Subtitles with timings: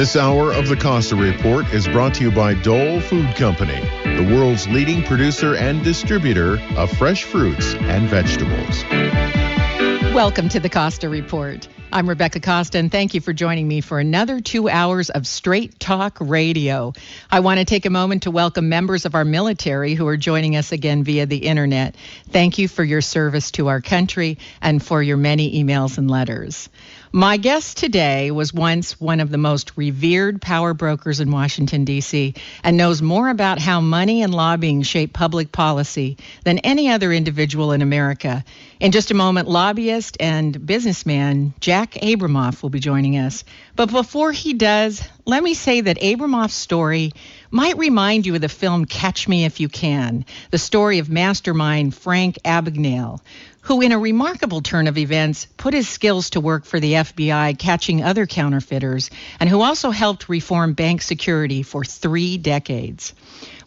[0.00, 4.34] This hour of the Costa Report is brought to you by Dole Food Company, the
[4.34, 8.82] world's leading producer and distributor of fresh fruits and vegetables.
[10.14, 11.68] Welcome to the Costa Report.
[11.92, 15.78] I'm Rebecca Costa, and thank you for joining me for another two hours of straight
[15.78, 16.94] talk radio.
[17.30, 20.56] I want to take a moment to welcome members of our military who are joining
[20.56, 21.94] us again via the internet.
[22.30, 26.70] Thank you for your service to our country and for your many emails and letters.
[27.12, 32.34] My guest today was once one of the most revered power brokers in Washington, D.C.,
[32.62, 37.72] and knows more about how money and lobbying shape public policy than any other individual
[37.72, 38.44] in America.
[38.78, 43.42] In just a moment, lobbyist and businessman Jack Abramoff will be joining us.
[43.74, 47.10] But before he does, let me say that Abramoff's story
[47.50, 51.92] might remind you of the film Catch Me If You Can, the story of mastermind
[51.92, 53.18] Frank Abagnale,
[53.62, 57.58] who, in a remarkable turn of events, put his skills to work for the FBI
[57.58, 63.14] catching other counterfeiters, and who also helped reform bank security for three decades.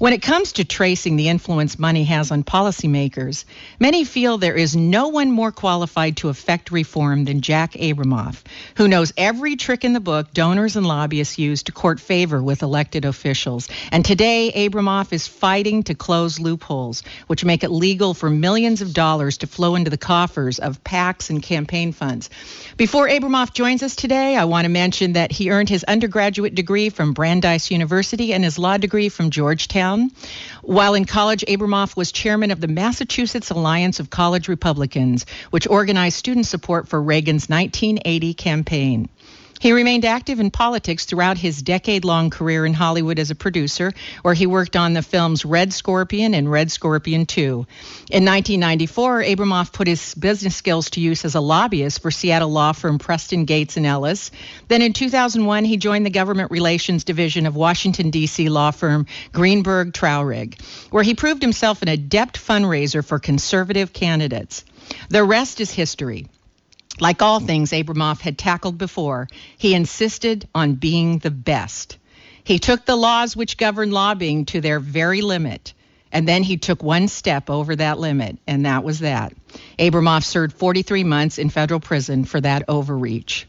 [0.04, 3.46] When it comes to tracing the influence money has on policymakers,
[3.80, 8.44] many feel there is no one more qualified to effect reform than Jack Abramoff,
[8.76, 12.64] who knows every trick in the book donors and lobbyists use to court favor with
[12.64, 13.70] elected officials.
[13.94, 18.94] And today, Abramoff is fighting to close loopholes, which make it legal for millions of
[18.94, 22.30] dollars to flow into the coffers of PACs and campaign funds.
[22.76, 26.90] Before Abramoff joins us today, I want to mention that he earned his undergraduate degree
[26.90, 29.93] from Brandeis University and his law degree from Georgetown.
[30.62, 36.18] While in college, Abramoff was chairman of the Massachusetts Alliance of College Republicans, which organized
[36.18, 39.10] student support for Reagan's 1980 campaign.
[39.60, 43.94] He remained active in politics throughout his decade long career in Hollywood as a producer,
[44.22, 47.44] where he worked on the films Red Scorpion and Red Scorpion 2.
[48.12, 52.74] In 1994, Abramoff put his business skills to use as a lobbyist for Seattle law
[52.74, 54.32] firm Preston Gates and Ellis.
[54.68, 58.50] Then in 2001, he joined the government relations division of Washington, D.C.
[58.50, 60.60] law firm Greenberg Traurig,
[60.92, 64.66] where he proved himself an adept fundraiser for conservative candidates.
[65.10, 66.28] The rest is history.
[67.00, 69.28] Like all things Abramoff had tackled before,
[69.58, 71.98] he insisted on being the best.
[72.44, 75.74] He took the laws which govern lobbying to their very limit,
[76.12, 79.34] and then he took one step over that limit, and that was that.
[79.80, 83.48] Abramoff served 43 months in federal prison for that overreach.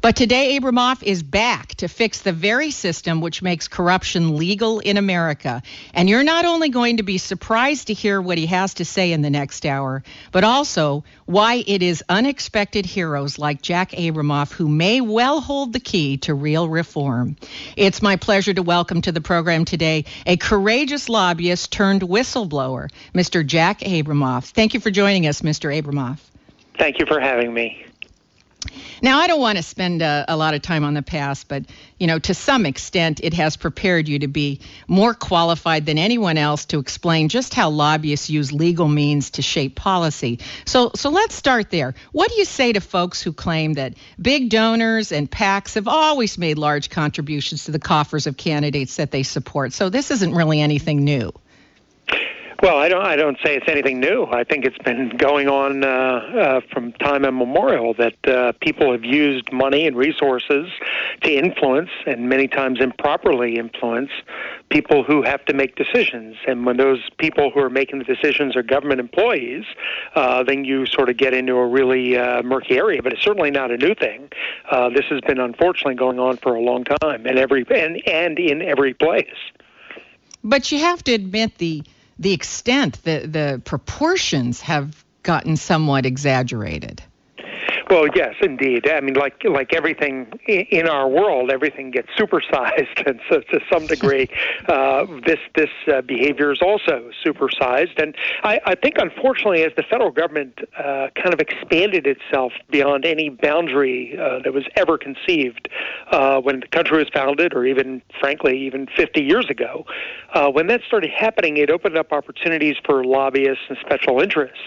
[0.00, 4.96] But today, Abramoff is back to fix the very system which makes corruption legal in
[4.96, 5.62] America.
[5.92, 9.12] And you're not only going to be surprised to hear what he has to say
[9.12, 14.68] in the next hour, but also why it is unexpected heroes like Jack Abramoff who
[14.68, 17.36] may well hold the key to real reform.
[17.76, 23.44] It's my pleasure to welcome to the program today a courageous lobbyist turned whistleblower, Mr.
[23.44, 24.50] Jack Abramoff.
[24.50, 25.74] Thank you for joining us, Mr.
[25.76, 26.18] Abramoff.
[26.78, 27.87] Thank you for having me.
[29.00, 31.64] Now, I don't want to spend a, a, lot of time on the past, but
[31.98, 36.36] you know, to some extent, it has prepared you to be more qualified than anyone
[36.36, 40.40] else to explain just how lobbyists use legal means to shape policy.
[40.66, 41.94] So, so let's start there.
[42.10, 46.36] What do you say to folks who claim that big donors and PACs have always
[46.36, 49.72] made large contributions to the coffers of candidates that they support?
[49.72, 51.32] So, this isn't really anything new.
[52.60, 53.06] Well, I don't.
[53.06, 54.26] I don't say it's anything new.
[54.32, 59.04] I think it's been going on uh, uh, from time immemorial that uh, people have
[59.04, 60.68] used money and resources
[61.22, 64.10] to influence, and many times improperly influence,
[64.70, 66.34] people who have to make decisions.
[66.48, 69.64] And when those people who are making the decisions are government employees,
[70.16, 73.00] uh, then you sort of get into a really uh, murky area.
[73.04, 74.30] But it's certainly not a new thing.
[74.68, 78.36] Uh, this has been unfortunately going on for a long time, and every and and
[78.36, 79.38] in every place.
[80.42, 81.84] But you have to admit the
[82.18, 87.02] the extent, the the proportions have gotten somewhat exaggerated.
[87.90, 88.86] Well, yes, indeed.
[88.86, 93.86] I mean, like like everything in our world, everything gets supersized, and so to some
[93.86, 94.28] degree,
[94.68, 98.00] uh, this this uh, behavior is also supersized.
[98.00, 103.06] And I, I think, unfortunately, as the federal government uh, kind of expanded itself beyond
[103.06, 105.68] any boundary uh, that was ever conceived
[106.12, 109.86] uh, when the country was founded, or even, frankly, even 50 years ago,
[110.34, 114.58] uh, when that started happening, it opened up opportunities for lobbyists and special interests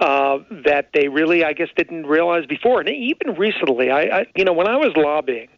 [0.00, 2.80] uh, that they really, I guess, didn't realize before.
[2.80, 5.48] And even recently, I, I you know, when I was lobbying,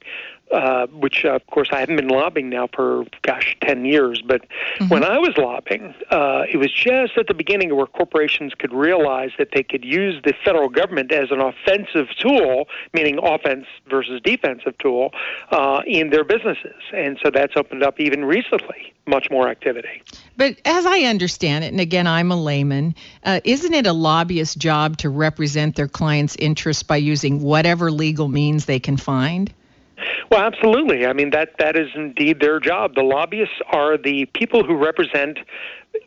[0.53, 4.23] uh, which uh, of course I haven't been lobbying now for gosh ten years.
[4.23, 4.89] But mm-hmm.
[4.89, 9.31] when I was lobbying, uh, it was just at the beginning where corporations could realize
[9.39, 14.77] that they could use the federal government as an offensive tool, meaning offense versus defensive
[14.79, 15.13] tool,
[15.51, 20.03] uh, in their businesses, and so that's opened up even recently much more activity.
[20.37, 24.55] But as I understand it, and again I'm a layman, uh, isn't it a lobbyist's
[24.55, 29.53] job to represent their clients' interests by using whatever legal means they can find?
[30.31, 31.07] Well, absolutely.
[31.07, 32.95] I mean that that is indeed their job.
[32.95, 35.39] The lobbyists are the people who represent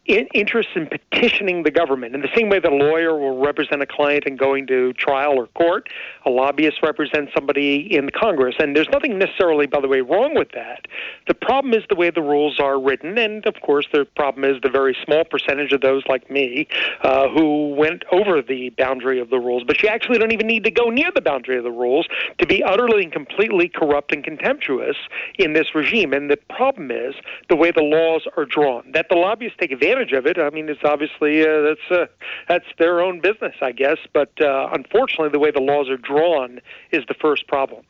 [0.05, 2.15] interest in petitioning the government.
[2.15, 5.39] In the same way that a lawyer will represent a client in going to trial
[5.39, 5.89] or court,
[6.25, 8.55] a lobbyist represents somebody in Congress.
[8.59, 10.87] And there's nothing necessarily, by the way, wrong with that.
[11.27, 13.17] The problem is the way the rules are written.
[13.17, 16.67] And of course, the problem is the very small percentage of those like me
[17.03, 19.63] uh, who went over the boundary of the rules.
[19.65, 22.07] But you actually don't even need to go near the boundary of the rules
[22.39, 24.97] to be utterly and completely corrupt and contemptuous
[25.37, 26.13] in this regime.
[26.13, 27.15] And the problem is
[27.49, 30.37] the way the laws are drawn, that the lobbyists take advantage of it.
[30.37, 32.05] I mean, it's obviously uh, that's uh,
[32.47, 33.97] that's their own business, I guess.
[34.13, 37.83] But uh, unfortunately, the way the laws are drawn is the first problem.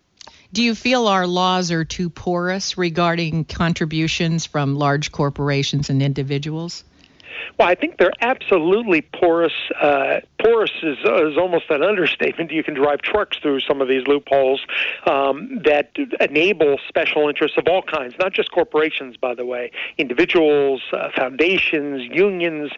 [0.53, 6.83] Do you feel our laws are too porous regarding contributions from large corporations and individuals?
[7.57, 9.53] Well, I think they're absolutely porous.
[9.79, 12.51] Uh, porous is, is almost an understatement.
[12.51, 14.61] You can drive trucks through some of these loopholes
[15.05, 20.81] um, that enable special interests of all kinds, not just corporations, by the way, individuals,
[20.93, 22.71] uh, foundations, unions,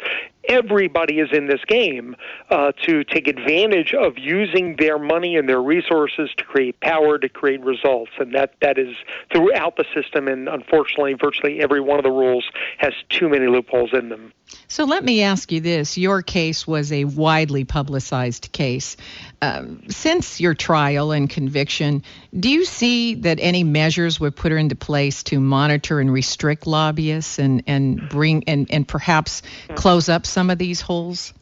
[0.45, 2.15] everybody is in this game
[2.49, 7.29] uh, to take advantage of using their money and their resources to create power, to
[7.29, 8.95] create results, and that that is
[9.31, 10.27] throughout the system.
[10.27, 12.45] And unfortunately, virtually every one of the rules
[12.77, 14.33] has too many loopholes in them.
[14.67, 18.97] So let me ask you this: Your case was a widely publicized case.
[19.41, 22.03] Um, since your trial and conviction,
[22.37, 27.39] do you see that any measures were put into place to monitor and restrict lobbyists
[27.39, 29.41] and, and bring and, and perhaps
[29.75, 31.33] close up some of these holes?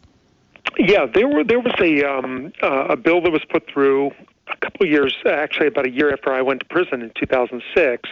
[0.77, 4.11] Yeah, there were there was a um, uh, a bill that was put through
[4.47, 8.09] a couple of years, actually about a year after I went to prison in 2006,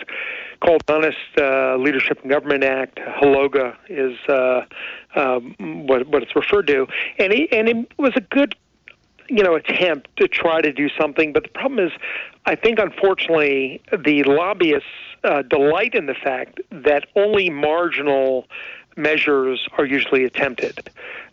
[0.62, 3.00] called Honest uh, Leadership and Government Act.
[3.22, 4.66] HLOGA is uh,
[5.16, 5.56] um,
[5.88, 6.88] what what it's referred to,
[7.18, 8.56] and it, and it was a good
[9.30, 11.34] you know attempt to try to do something.
[11.34, 11.92] But the problem is,
[12.46, 14.88] I think unfortunately the lobbyists
[15.24, 18.48] uh, delight in the fact that only marginal
[19.00, 20.90] measures are usually attempted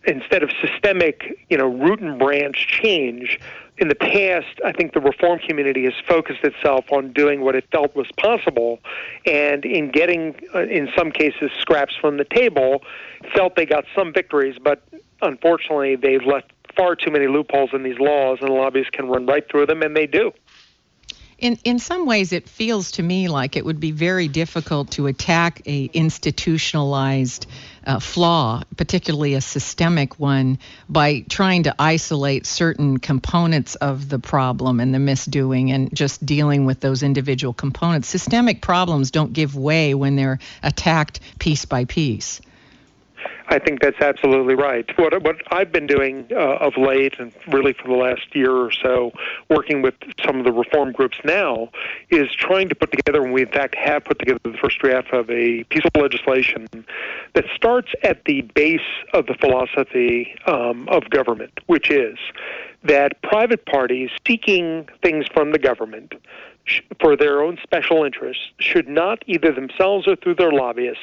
[0.07, 3.39] instead of systemic, you know, root and branch change.
[3.79, 7.65] In the past, I think the reform community has focused itself on doing what it
[7.71, 8.79] felt was possible,
[9.27, 12.83] and in getting, uh, in some cases, scraps from the table,
[13.35, 14.83] felt they got some victories, but
[15.21, 19.49] unfortunately, they've left far too many loopholes in these laws, and lobbyists can run right
[19.51, 20.33] through them, and they do.
[21.39, 25.07] In in some ways, it feels to me like it would be very difficult to
[25.07, 27.47] attack a institutionalized
[27.85, 34.81] uh, flaw, particularly a systemic one, by trying to isolate certain components of the problem
[34.81, 38.09] and the misdoing, and just dealing with those individual components.
[38.09, 42.41] Systemic problems don't give way when they're attacked piece by piece.
[43.49, 44.87] I think that's absolutely right.
[44.99, 48.73] What what I've been doing uh, of late, and really for the last year or
[48.73, 49.13] so,
[49.49, 51.71] working with some of the reform groups now,
[52.11, 55.13] is trying to put together, and we in fact have put together the first draft
[55.13, 56.67] of a piece of legislation
[57.35, 58.81] that starts at the base
[59.13, 62.19] of the philosophy um, of government, which is
[62.83, 66.15] that private parties seeking things from the government
[67.01, 71.03] for their own special interests should not, either themselves or through their lobbyists,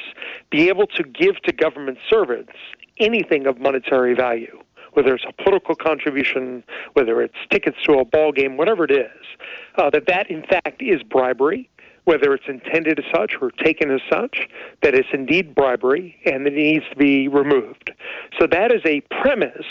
[0.50, 2.52] be able to give to government servants
[2.98, 4.58] anything of monetary value,
[4.92, 9.26] whether it's a political contribution, whether it's tickets to a ball game, whatever it is,
[9.76, 11.68] uh, that that in fact is bribery,
[12.04, 14.48] whether it's intended as such or taken as such,
[14.82, 17.90] that it's indeed bribery and that it needs to be removed.
[18.38, 19.66] So that is a premise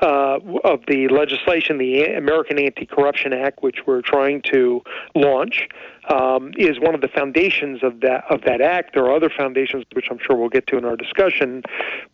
[0.00, 4.82] uh, of the legislation, the American Anti-Corruption Act, which we're trying to
[5.14, 5.68] launch,
[6.08, 8.94] um, is one of the foundations of that of that act.
[8.94, 11.62] There are other foundations, which I'm sure we'll get to in our discussion,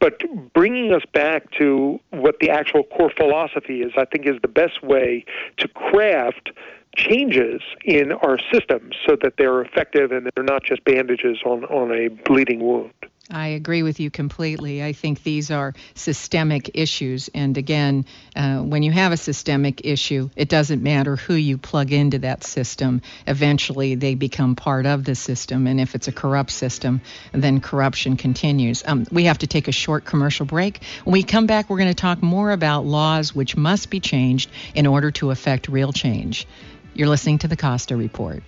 [0.00, 4.48] but bringing us back to what the actual core philosophy is, I think, is the
[4.48, 5.24] best way
[5.58, 6.50] to craft
[6.96, 11.92] changes in our systems so that they're effective and they're not just bandages on, on
[11.92, 12.92] a bleeding wound.
[13.30, 14.84] I agree with you completely.
[14.84, 17.30] I think these are systemic issues.
[17.32, 18.04] And again,
[18.36, 22.44] uh, when you have a systemic issue, it doesn't matter who you plug into that
[22.44, 23.00] system.
[23.26, 25.66] Eventually, they become part of the system.
[25.66, 27.00] And if it's a corrupt system,
[27.32, 28.82] then corruption continues.
[28.86, 30.84] Um, we have to take a short commercial break.
[31.04, 34.50] When we come back, we're going to talk more about laws which must be changed
[34.74, 36.46] in order to affect real change.
[36.94, 38.42] You're listening to the Costa Report.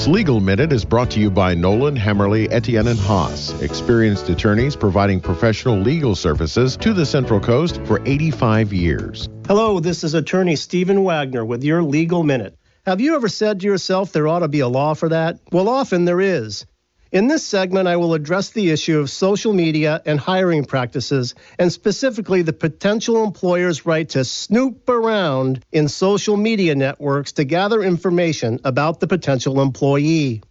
[0.00, 4.74] This Legal Minute is brought to you by Nolan, Hamerly, Etienne, and Hoss, experienced attorneys
[4.74, 9.28] providing professional legal services to the Central Coast for 85 years.
[9.46, 12.56] Hello, this is attorney Stephen Wagner with your Legal Minute.
[12.86, 15.38] Have you ever said to yourself there ought to be a law for that?
[15.52, 16.64] Well, often there is.
[17.12, 21.72] In this segment, I will address the issue of social media and hiring practices, and
[21.72, 28.60] specifically the potential employer's right to snoop around in social media networks to gather information
[28.62, 30.42] about the potential employee.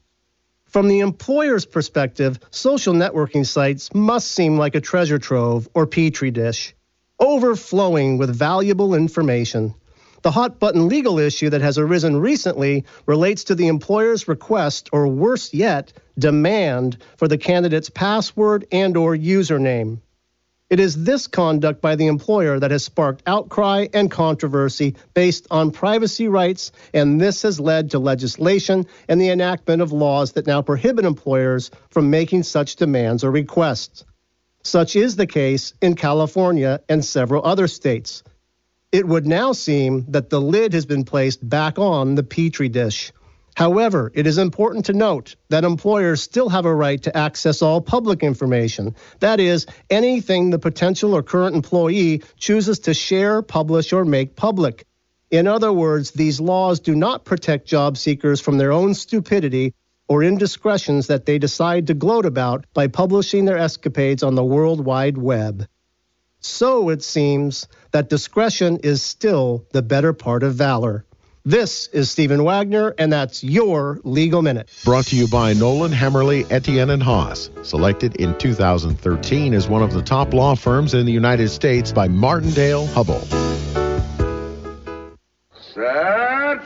[0.65, 6.29] From the employer's perspective, social networking sites must seem like a treasure trove or petri
[6.29, 6.75] dish,
[7.21, 9.75] overflowing with valuable information.
[10.21, 15.07] The hot button legal issue that has arisen recently relates to the employer's request or
[15.07, 19.99] worse yet, demand for the candidate's password and or username.
[20.69, 25.71] It is this conduct by the employer that has sparked outcry and controversy based on
[25.71, 30.61] privacy rights, and this has led to legislation and the enactment of laws that now
[30.61, 34.05] prohibit employers from making such demands or requests.
[34.61, 38.21] Such is the case in California and several other states.
[38.91, 43.11] It would now seem that the lid has been placed back on the petri dish.
[43.55, 47.81] However, it is important to note that employers still have a right to access all
[47.81, 48.95] public information.
[49.19, 54.87] That is, anything the potential or current employee chooses to share, publish, or make public.
[55.29, 59.75] In other words, these laws do not protect job seekers from their own stupidity
[60.07, 64.83] or indiscretions that they decide to gloat about by publishing their escapades on the World
[64.83, 65.67] Wide Web.
[66.41, 71.05] So it seems that discretion is still the better part of valor.
[71.45, 74.69] This is Stephen Wagner, and that's your Legal Minute.
[74.85, 77.49] Brought to you by Nolan, Hamerly, Etienne, and Hoss.
[77.63, 82.07] Selected in 2013 as one of the top law firms in the United States by
[82.07, 83.25] Martindale Hubbell.
[85.73, 86.61] Set.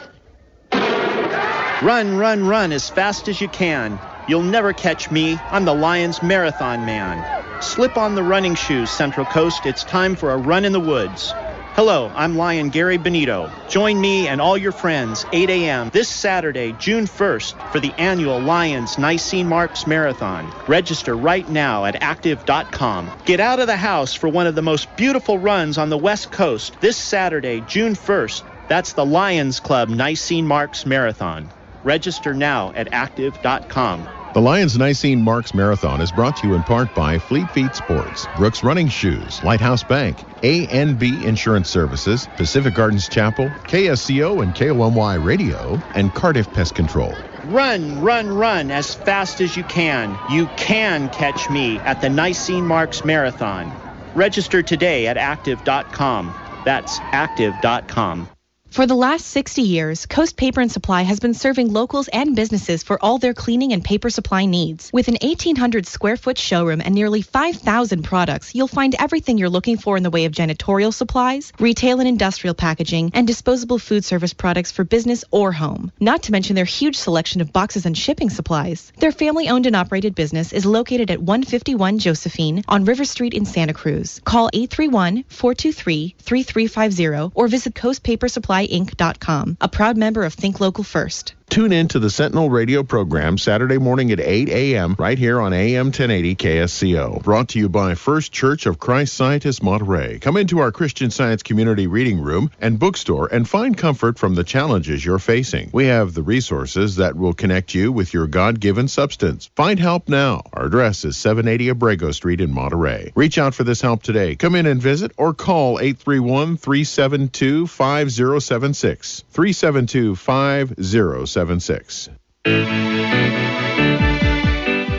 [1.84, 4.00] Run, run, run as fast as you can.
[4.27, 5.38] You'll never catch me.
[5.51, 7.42] I'm the Lions Marathon Man.
[7.63, 9.65] Slip on the running shoes, Central Coast.
[9.65, 11.32] It's time for a run in the woods.
[11.75, 13.50] Hello, I'm Lion Gary Benito.
[13.70, 15.89] Join me and all your friends, 8 a.m.
[15.91, 20.53] this Saturday, June 1st, for the annual Lions Nisene Marks Marathon.
[20.67, 23.10] Register right now at active.com.
[23.25, 26.32] Get out of the house for one of the most beautiful runs on the West
[26.32, 28.43] Coast this Saturday, June 1st.
[28.67, 31.50] That's the Lions Club Nisene Marks Marathon.
[31.84, 34.08] Register now at active.com.
[34.34, 38.25] The Lions Nisene Marks Marathon is brought to you in part by Fleet Feet Sports,
[38.36, 45.80] Brooks Running Shoes, Lighthouse Bank, ANB Insurance Services, Pacific Gardens Chapel, KSCO and KOMY Radio,
[45.94, 47.16] and Cardiff Pest Control.
[47.44, 50.18] Run, run, run as fast as you can.
[50.32, 53.72] You can catch me at the Nisene Marks Marathon.
[54.16, 56.34] Register today at active.com.
[56.66, 58.33] That's active.com.
[58.74, 62.82] For the last 60 years, Coast Paper and Supply has been serving locals and businesses
[62.82, 64.89] for all their cleaning and paper supply needs.
[64.92, 69.77] With an 1,800 square foot showroom and nearly 5,000 products, you'll find everything you're looking
[69.77, 74.34] for in the way of janitorial supplies, retail and industrial packaging, and disposable food service
[74.34, 75.92] products for business or home.
[76.00, 78.92] Not to mention their huge selection of boxes and shipping supplies.
[78.98, 83.46] Their family owned and operated business is located at 151 Josephine on River Street in
[83.46, 84.20] Santa Cruz.
[84.25, 90.60] Call 831 423 3350 or visit Coast Paper Supply Inc.com, a proud member of Think
[90.60, 91.34] Local First.
[91.50, 94.95] Tune in to the Sentinel radio program Saturday morning at 8 a.m.
[94.97, 97.21] right here on AM 1080 KSCO.
[97.21, 100.17] Brought to you by First Church of Christ Scientist Monterey.
[100.17, 104.43] Come into our Christian Science community reading room and bookstore and find comfort from the
[104.43, 105.69] challenges you're facing.
[105.71, 109.51] We have the resources that will connect you with your God given substance.
[109.55, 110.41] Find help now.
[110.53, 113.12] Our address is 780 Abrego Street in Monterey.
[113.13, 114.35] Reach out for this help today.
[114.35, 119.23] Come in and visit or call 831 372 5076.
[119.29, 121.33] 372 5076.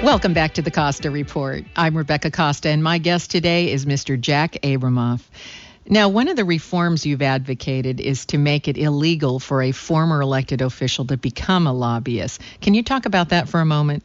[0.03, 1.65] Welcome back to the Costa Report.
[1.77, 4.21] I'm Rebecca Costa, and my guest today is Mr.
[4.21, 5.23] Jack Abramoff.
[5.89, 10.21] Now, one of the reforms you've advocated is to make it illegal for a former
[10.21, 12.41] elected official to become a lobbyist.
[12.61, 14.03] Can you talk about that for a moment?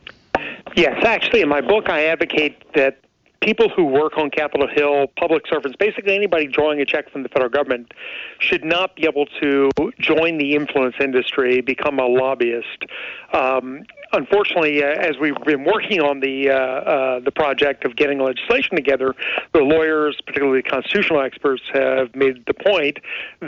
[0.75, 2.99] Yes, actually, in my book, I advocate that
[3.41, 7.29] people who work on Capitol Hill, public servants, basically anybody drawing a check from the
[7.29, 7.93] federal government,
[8.39, 9.69] should not be able to
[9.99, 12.85] join the influence industry, become a lobbyist.
[13.33, 18.19] Um, unfortunately, uh, as we've been working on the uh, uh, the project of getting
[18.19, 19.15] legislation together,
[19.53, 22.99] the lawyers, particularly constitutional experts, have made the point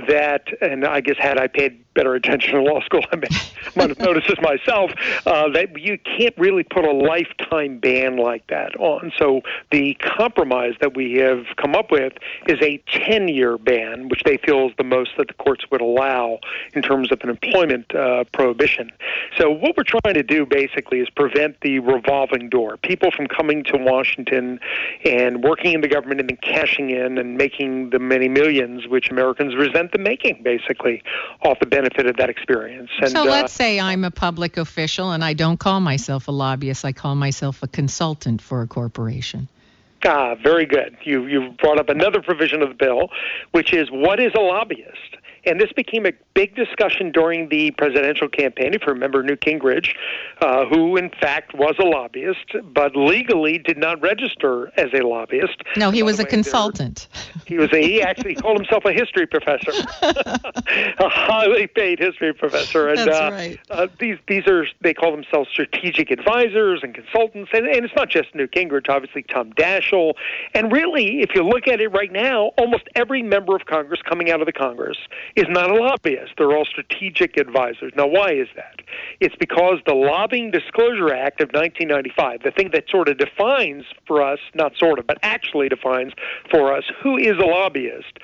[0.07, 3.17] that, and I guess had I paid better attention in law school, I
[3.75, 4.91] might have noticed this myself,
[5.25, 9.11] uh, that you can't really put a lifetime ban like that on.
[9.17, 12.13] So the compromise that we have come up with
[12.47, 15.81] is a 10 year ban, which they feel is the most that the courts would
[15.81, 16.39] allow
[16.73, 18.91] in terms of an employment uh, prohibition.
[19.37, 22.77] So what we're trying to do basically is prevent the revolving door.
[22.77, 24.59] People from coming to Washington
[25.05, 29.09] and working in the government and then cashing in and making the many millions which
[29.09, 31.03] Americans resent them making, basically,
[31.43, 32.89] off the benefit of that experience.
[32.99, 36.31] And, so let's uh, say I'm a public official and I don't call myself a
[36.31, 36.85] lobbyist.
[36.85, 39.47] I call myself a consultant for a corporation.
[40.03, 40.97] Ah, very good.
[41.03, 43.09] You you've brought up another provision of the bill,
[43.51, 45.17] which is what is a lobbyist?
[45.45, 48.73] And this became a big discussion during the presidential campaign.
[48.73, 49.95] If you remember Newt Gingrich,
[50.41, 55.61] uh, who in fact was a lobbyist, but legally did not register as a lobbyist.
[55.75, 57.07] No, he was a way, consultant.
[57.45, 59.71] He was a, he actually called himself a history professor,
[60.01, 62.89] a highly paid history professor.
[62.89, 63.59] And That's uh, right.
[63.69, 68.09] Uh, these these are they call themselves strategic advisors and consultants, and, and it's not
[68.09, 68.89] just Newt Gingrich.
[68.89, 70.13] Obviously, Tom Daschle,
[70.53, 74.29] and really, if you look at it right now, almost every member of Congress coming
[74.31, 74.97] out of the Congress
[75.35, 76.33] is not a lobbyist.
[76.37, 77.93] They're all strategic advisors.
[77.95, 78.81] Now, why is that?
[79.19, 84.21] It's because the Lobbying Disclosure Act of 1995, the thing that sort of defines for
[84.21, 86.13] us, not sort of, but actually defines
[86.49, 88.19] for us who is a lobbyist,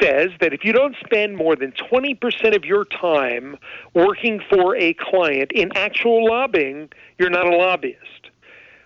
[0.00, 3.56] says that if you don't spend more than 20% of your time
[3.94, 6.88] working for a client in actual lobbying,
[7.18, 8.30] you're not a lobbyist.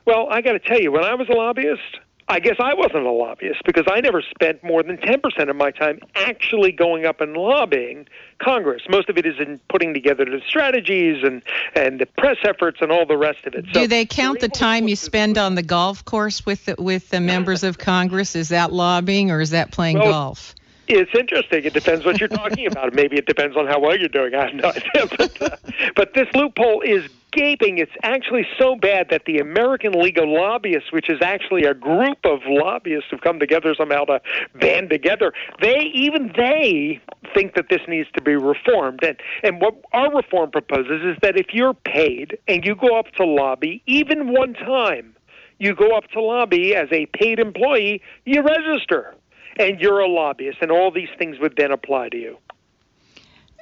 [0.04, 3.04] Well, I got to tell you, when I was a lobbyist, I guess I wasn't
[3.04, 7.20] a lobbyist because I never spent more than 10% of my time actually going up
[7.20, 8.06] and lobbying
[8.38, 8.82] Congress.
[8.88, 11.42] Most of it is in putting together the strategies and,
[11.74, 13.66] and the press efforts and all the rest of it.
[13.72, 17.11] Do so they count the time you spend on the golf course with the, with
[17.11, 18.37] the members of Congress?
[18.37, 20.54] Is that lobbying or is that playing well, golf?
[20.88, 21.64] It's interesting.
[21.64, 22.94] It depends what you're talking about.
[22.94, 24.35] Maybe it depends on how well you're doing.
[24.35, 25.16] I have no idea.
[25.16, 25.56] But, uh,
[25.94, 27.79] but this loophole is gaping.
[27.79, 32.18] It's actually so bad that the American League of Lobbyists, which is actually a group
[32.25, 34.21] of lobbyists who've come together somehow to
[34.55, 37.01] band together, they even they
[37.35, 39.01] think that this needs to be reformed.
[39.03, 43.07] And and what our reform proposes is that if you're paid and you go up
[43.16, 45.14] to lobby even one time,
[45.59, 49.14] you go up to lobby as a paid employee, you register
[49.59, 52.38] and you're a lobbyist, and all these things would then apply to you.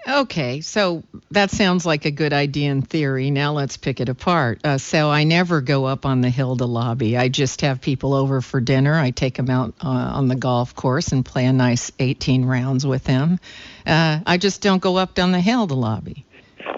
[0.09, 3.31] Okay, so that sounds like a good idea in theory.
[3.31, 4.61] Now let's pick it apart.
[4.65, 7.19] Uh, so I never go up on the hill to lobby.
[7.19, 8.95] I just have people over for dinner.
[8.95, 12.87] I take them out uh, on the golf course and play a nice 18 rounds
[12.87, 13.41] with them.
[13.87, 16.25] Uh, I just don't go up down the hill to lobby.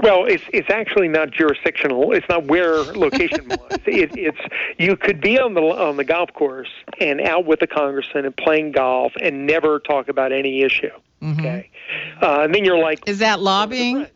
[0.02, 2.12] Well, it's it's actually not jurisdictional.
[2.12, 3.78] It's not where location wise.
[3.86, 4.40] it, it's
[4.76, 8.36] you could be on the on the golf course and out with the congressman and
[8.36, 10.90] playing golf and never talk about any issue.
[11.22, 11.38] Mm-hmm.
[11.38, 11.70] Okay,
[12.20, 14.08] uh, and then you're like, is that lobbying?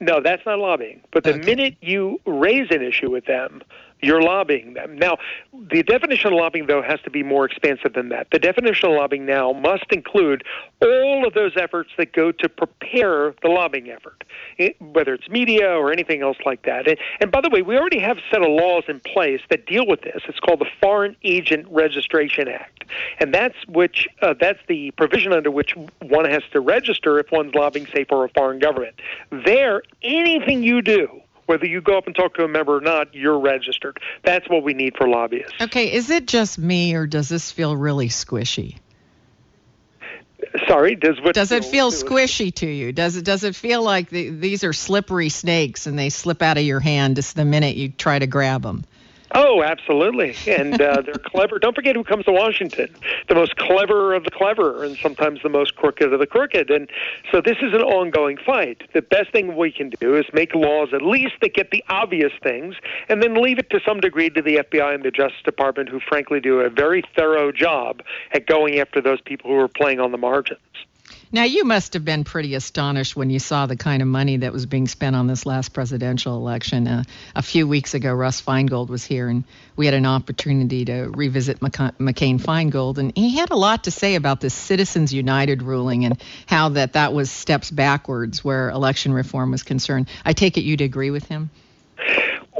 [0.00, 1.00] No, that's not lobbying.
[1.12, 1.46] But the okay.
[1.46, 3.62] minute you raise an issue with them,
[4.02, 4.98] you're lobbying them.
[4.98, 5.18] Now,
[5.52, 8.26] the definition of lobbying, though, has to be more expansive than that.
[8.32, 10.42] The definition of lobbying now must include
[10.80, 14.24] all of those efforts that go to prepare the lobbying effort,
[14.80, 16.88] whether it's media or anything else like that.
[16.88, 19.66] And, and by the way, we already have a set of laws in place that
[19.66, 20.22] deal with this.
[20.28, 22.84] It's called the Foreign Agent Registration Act,
[23.20, 27.54] and that's which uh, that's the provision under which one has to register if one's
[27.54, 28.96] lobbying, say, for a foreign government.
[29.30, 33.14] There, anything you do whether you go up and talk to a member or not,
[33.14, 34.00] you're registered.
[34.22, 35.52] That's what we need for lobbyists.
[35.60, 38.78] Okay, is it just me or does this feel really squishy?
[40.66, 41.34] Sorry, does what?
[41.34, 42.92] Does it feel squishy to you?
[42.92, 46.56] Does it does it feel like the, these are slippery snakes and they slip out
[46.56, 48.84] of your hand just the minute you try to grab them?
[49.34, 50.36] Oh, absolutely.
[50.46, 51.58] And uh, they're clever.
[51.58, 52.94] Don't forget who comes to Washington
[53.28, 56.70] the most clever of the clever, and sometimes the most crooked of the crooked.
[56.70, 56.88] And
[57.30, 58.82] so this is an ongoing fight.
[58.92, 62.32] The best thing we can do is make laws at least that get the obvious
[62.42, 62.74] things,
[63.08, 66.00] and then leave it to some degree to the FBI and the Justice Department, who
[66.00, 70.12] frankly do a very thorough job at going after those people who are playing on
[70.12, 70.60] the margins.
[71.34, 74.52] Now, you must have been pretty astonished when you saw the kind of money that
[74.52, 76.86] was being spent on this last presidential election.
[76.86, 81.10] Uh, a few weeks ago, Russ Feingold was here, and we had an opportunity to
[81.14, 86.04] revisit McCain Feingold, and he had a lot to say about this Citizens United ruling
[86.04, 90.10] and how that that was steps backwards where election reform was concerned.
[90.26, 91.50] I take it you'd agree with him.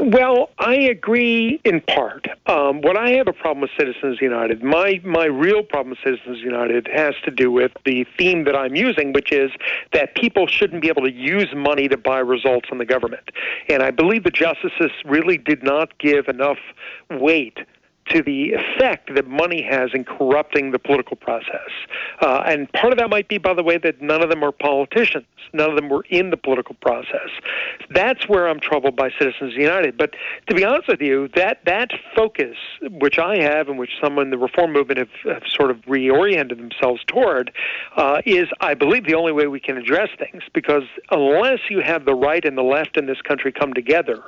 [0.05, 2.27] Well, I agree in part.
[2.47, 6.41] Um, what I have a problem with Citizens United, my my real problem with Citizens
[6.41, 9.53] United has to do with the theme that I'm using, which is
[9.93, 13.31] that people shouldn't be able to use money to buy results in the government.
[13.69, 16.59] And I believe the justices really did not give enough
[17.09, 17.59] weight
[18.11, 21.71] to the effect that money has in corrupting the political process.
[22.21, 24.53] Uh, and part of that might be, by the way, that none of them are
[24.53, 25.27] politicians.
[25.53, 27.29] None of them were in the political process.
[27.91, 29.97] That's where I'm troubled by Citizens United.
[29.97, 30.15] But
[30.49, 34.31] to be honest with you, that that focus, which I have and which some in
[34.31, 37.53] the reform movement have, have sort of reoriented themselves toward,
[37.97, 40.43] uh, is, I believe, the only way we can address things.
[40.53, 44.23] Because unless you have the right and the left in this country come together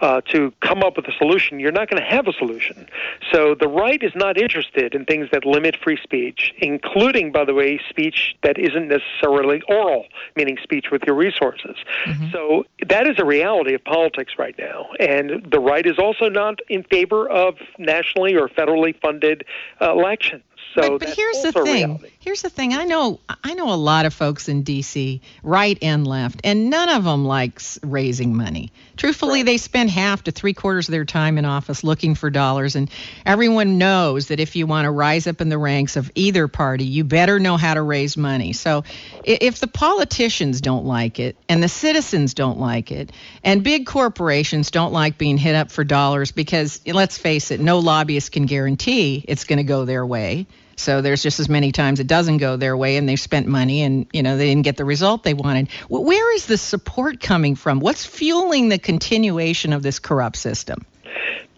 [0.00, 2.88] uh, to come up with a solution, you're not going to have a solution.
[3.30, 7.54] So the right is not interested in things that limit free speech, including, by the
[7.54, 10.06] way, speech that isn't necessarily oral,
[10.36, 11.76] meaning speech with your resources.
[12.04, 12.30] Mm-hmm.
[12.32, 14.88] So that is a reality of politics right now.
[14.98, 19.44] And the right is also not in favor of nationally or federally funded
[19.80, 20.42] uh, elections.
[20.74, 22.02] So but, but here's the thing.
[22.18, 22.72] Here's the thing.
[22.72, 25.20] I know I know a lot of folks in D.C.
[25.42, 28.72] right and left, and none of them likes raising money.
[28.96, 29.46] Truthfully, right.
[29.46, 32.90] they spend half to three quarters of their time in office looking for dollars, and
[33.26, 36.84] everyone knows that if you want to rise up in the ranks of either party,
[36.84, 38.52] you better know how to raise money.
[38.52, 38.84] So
[39.24, 43.12] if the politicians don't like it, and the citizens don't like it,
[43.44, 47.80] and big corporations don't like being hit up for dollars, because let's face it, no
[47.80, 50.46] lobbyist can guarantee it's going to go their way.
[50.82, 53.82] So there's just as many times it doesn't go their way and they've spent money
[53.82, 55.70] and you know they didn't get the result they wanted.
[55.88, 57.80] Where is the support coming from?
[57.80, 60.84] What's fueling the continuation of this corrupt system?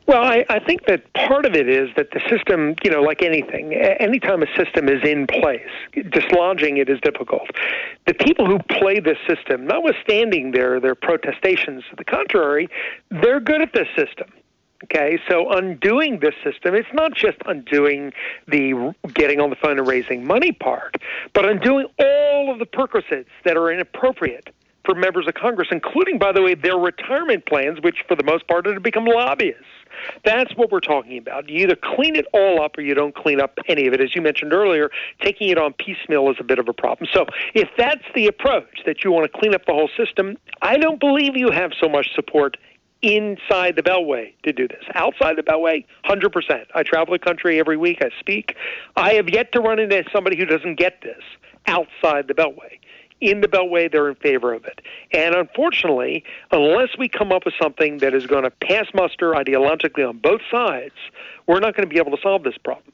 [0.07, 3.23] Well, I, I think that part of it is that the system, you know, like
[3.23, 7.49] anything, anytime a system is in place, dislodging it is difficult.
[8.07, 12.69] The people who play this system, notwithstanding their their protestations to the contrary,
[13.11, 14.29] they're good at this system.
[14.85, 18.12] Okay, so undoing this system, it's not just undoing
[18.49, 20.97] the getting on the phone and raising money part,
[21.33, 24.51] but undoing all of the perquisites that are inappropriate
[24.85, 28.47] for members of Congress, including, by the way, their retirement plans, which for the most
[28.47, 29.64] part are to become lobbyists.
[30.23, 31.49] That's what we're talking about.
[31.49, 34.03] You either clean it all up or you don't clean up any of it.
[34.03, 34.90] As you mentioned earlier,
[35.23, 37.09] taking it on piecemeal is a bit of a problem.
[37.11, 40.77] So if that's the approach, that you want to clean up the whole system, I
[40.77, 42.59] don't believe you have so much support
[43.05, 44.83] inside the Beltway to do this.
[44.95, 46.67] Outside the Beltway, 100%.
[46.75, 47.99] I travel the country every week.
[48.01, 48.57] I speak.
[48.97, 51.23] I have yet to run into somebody who doesn't get this
[51.67, 52.79] outside the Beltway.
[53.21, 54.81] In the Beltway, they're in favor of it.
[55.12, 60.09] And unfortunately, unless we come up with something that is going to pass muster ideologically
[60.09, 60.95] on both sides,
[61.47, 62.93] we're not going to be able to solve this problem.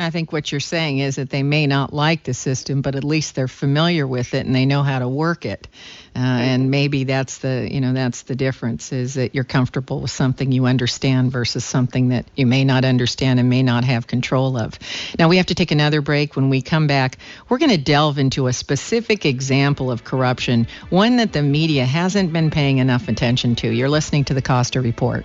[0.00, 3.04] I think what you're saying is that they may not like the system, but at
[3.04, 5.66] least they're familiar with it and they know how to work it.
[6.14, 10.10] Uh, and maybe that's the you know that's the difference is that you're comfortable with
[10.10, 14.56] something you understand versus something that you may not understand and may not have control
[14.56, 14.78] of.
[15.18, 16.34] Now we have to take another break.
[16.34, 21.16] When we come back, we're going to delve into a specific example of corruption, one
[21.16, 23.68] that the media hasn't been paying enough attention to.
[23.68, 25.24] You're listening to the Costa Report.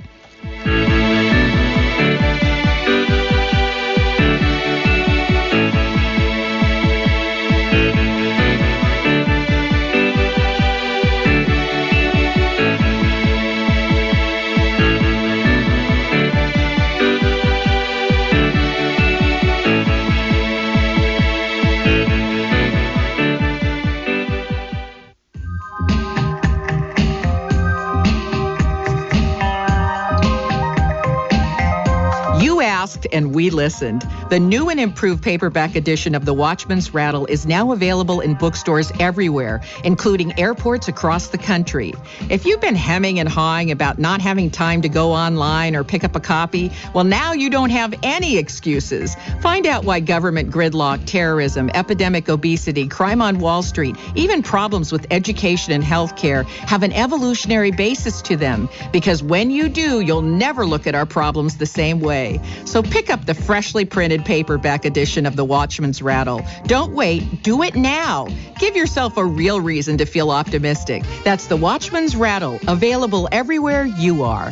[33.43, 34.07] We listened.
[34.29, 38.89] The new and improved paperback edition of The Watchman's Rattle is now available in bookstores
[39.01, 41.93] everywhere, including airports across the country.
[42.29, 46.05] If you've been hemming and hawing about not having time to go online or pick
[46.05, 49.17] up a copy, well, now you don't have any excuses.
[49.41, 55.05] Find out why government gridlock, terrorism, epidemic obesity, crime on Wall Street, even problems with
[55.11, 58.69] education and health care have an evolutionary basis to them.
[58.93, 62.39] Because when you do, you'll never look at our problems the same way.
[62.63, 66.43] So pick up the freshly printed paperback edition of The Watchman's Rattle.
[66.65, 68.27] Don't wait, do it now.
[68.59, 71.03] Give yourself a real reason to feel optimistic.
[71.23, 74.51] That's The Watchman's Rattle, available everywhere you are.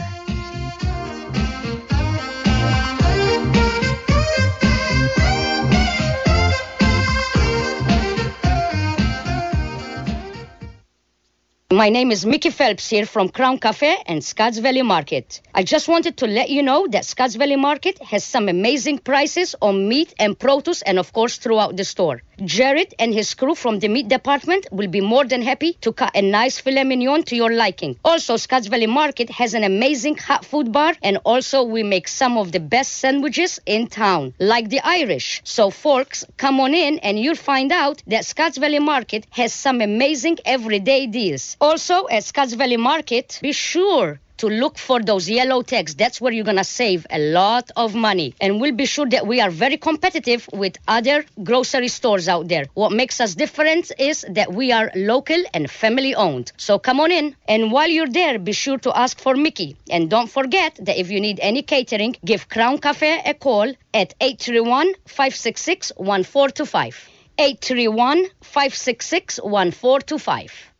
[11.71, 15.39] My name is Mickey Phelps here from Crown Cafe and Scotts Valley Market.
[15.55, 19.55] I just wanted to let you know that Scotts Valley Market has some amazing prices
[19.61, 22.23] on meat and produce and of course throughout the store.
[22.43, 26.15] Jared and his crew from the meat department will be more than happy to cut
[26.15, 27.95] a nice filet mignon to your liking.
[28.03, 32.39] Also, Scotts Valley Market has an amazing hot food bar and also we make some
[32.39, 35.41] of the best sandwiches in town, like the Irish.
[35.43, 39.79] So folks, come on in and you'll find out that Scotts Valley Market has some
[39.79, 41.57] amazing everyday deals.
[41.61, 45.93] Also, at Scotts Valley Market, be sure to look for those yellow tags.
[45.93, 48.33] That's where you're going to save a lot of money.
[48.41, 52.65] And we'll be sure that we are very competitive with other grocery stores out there.
[52.73, 56.51] What makes us different is that we are local and family owned.
[56.57, 57.35] So come on in.
[57.47, 59.77] And while you're there, be sure to ask for Mickey.
[59.91, 64.15] And don't forget that if you need any catering, give Crown Cafe a call at
[64.19, 67.09] 831 566 1425.
[67.37, 70.70] 831 566 1425.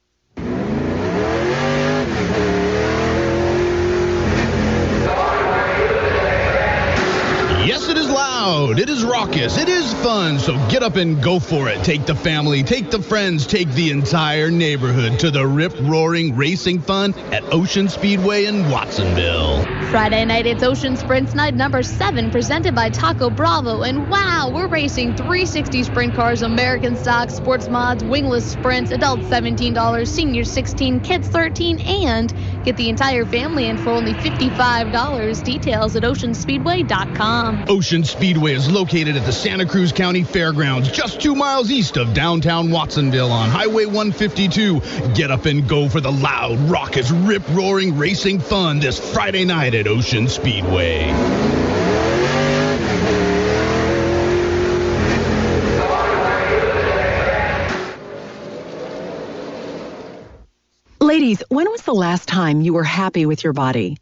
[8.41, 8.80] Loud.
[8.80, 9.58] It is raucous.
[9.58, 10.39] It is fun.
[10.39, 11.84] So get up and go for it.
[11.84, 16.80] Take the family, take the friends, take the entire neighborhood to the rip roaring racing
[16.82, 19.63] fun at Ocean Speedway in Watsonville.
[19.91, 23.84] Friday night, it's Ocean Sprints Night number seven, presented by Taco Bravo.
[23.84, 30.08] And wow, we're racing 360 sprint cars, American stock, sports mods, wingless sprints, adults $17,
[30.08, 35.43] seniors 16, kids 13, and get the entire family in for only $55.
[35.43, 37.65] Details at oceanspeedway.com.
[37.67, 42.13] Ocean Speedway is located at the Santa Cruz County Fairgrounds, just two miles east of
[42.13, 44.80] downtown Watsonville on Highway 152.
[45.13, 49.74] Get up and go for the loud, raucous, rip roaring racing fun this Friday night
[49.74, 51.61] at Ocean Speedway.
[61.21, 64.00] Ladies, when was the last time you were happy with your body?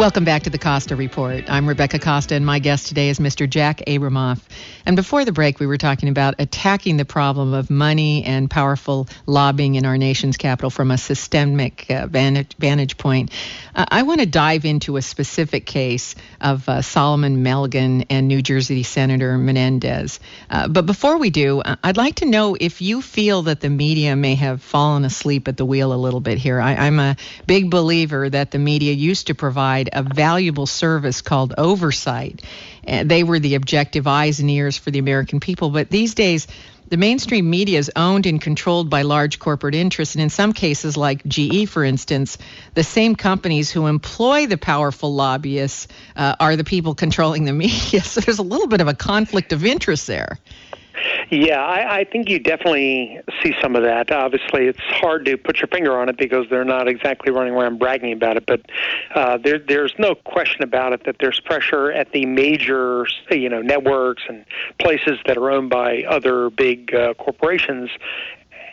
[0.00, 1.44] Welcome back to the Costa Report.
[1.46, 3.46] I'm Rebecca Costa, and my guest today is Mr.
[3.46, 4.40] Jack Abramoff.
[4.86, 9.08] And before the break, we were talking about attacking the problem of money and powerful
[9.26, 13.30] lobbying in our nation's capital from a systemic uh, vantage, vantage, point.
[13.74, 18.40] Uh, I want to dive into a specific case of uh, Salomon Melgen and New
[18.40, 20.18] Jersey Senator Menendez.
[20.48, 23.68] Uh, but before we do, uh, I'd like to know if you feel that the
[23.68, 26.58] media may have fallen asleep at the wheel a little bit here.
[26.58, 31.54] I, I'm a big believer that the media used to provide a valuable service called
[31.56, 32.42] oversight.
[32.84, 35.70] And they were the objective eyes and ears for the American people.
[35.70, 36.46] But these days,
[36.90, 40.16] the mainstream media is owned and controlled by large corporate interests.
[40.16, 42.36] And in some cases, like GE, for instance,
[42.74, 48.00] the same companies who employ the powerful lobbyists uh, are the people controlling the media.
[48.10, 50.38] So there's a little bit of a conflict of interest there.
[51.30, 54.10] Yeah, I, I think you definitely see some of that.
[54.10, 57.78] Obviously, it's hard to put your finger on it because they're not exactly running around
[57.78, 58.46] bragging about it.
[58.46, 58.62] But
[59.14, 63.62] uh, there, there's no question about it that there's pressure at the major, you know,
[63.62, 64.44] networks and
[64.78, 67.90] places that are owned by other big uh, corporations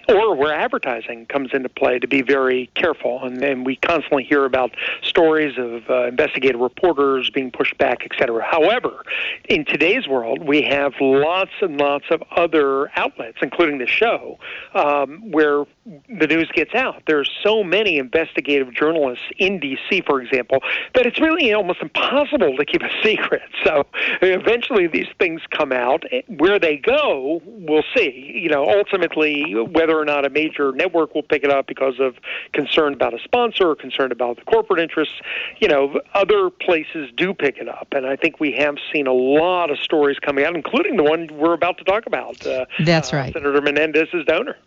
[0.09, 3.23] or where advertising comes into play to be very careful.
[3.23, 8.11] And, and we constantly hear about stories of uh, investigative reporters being pushed back, et
[8.17, 8.43] cetera.
[8.43, 9.03] However,
[9.49, 14.39] in today's world, we have lots and lots of other outlets, including the show,
[14.73, 17.03] um, where the news gets out.
[17.07, 20.59] There's so many investigative journalists in D.C., for example,
[20.93, 23.43] that it's really almost impossible to keep a secret.
[23.63, 23.85] So
[24.21, 26.03] eventually these things come out.
[26.27, 28.33] Where they go, we'll see.
[28.35, 32.15] You know, ultimately, whether or not a major network will pick it up because of
[32.53, 35.15] concern about a sponsor or concern about the corporate interests,
[35.59, 37.87] you know, other places do pick it up.
[37.91, 41.29] And I think we have seen a lot of stories coming out, including the one
[41.33, 42.45] we're about to talk about.
[42.45, 43.35] Uh, That's right.
[43.35, 44.57] Uh, Senator Menendez's donor.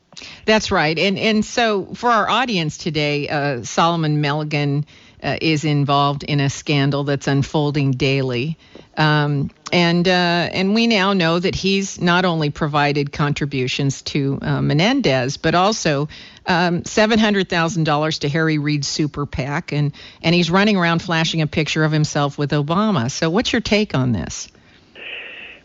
[0.45, 0.99] That's right.
[0.99, 4.85] And and so for our audience today, uh, Salomon Melgen
[5.23, 8.57] uh, is involved in a scandal that's unfolding daily.
[8.97, 14.61] Um, and uh, and we now know that he's not only provided contributions to uh,
[14.61, 16.09] Menendez, but also
[16.47, 21.03] um, seven hundred thousand dollars to Harry Reid's super PAC, and and he's running around
[21.03, 23.11] flashing a picture of himself with Obama.
[23.11, 24.49] So, what's your take on this?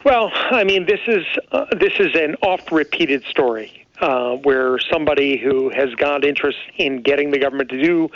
[0.04, 5.70] Well, I mean, this is uh, this is an oft-repeated story uh, where somebody who
[5.70, 8.10] has got interest in getting the government to do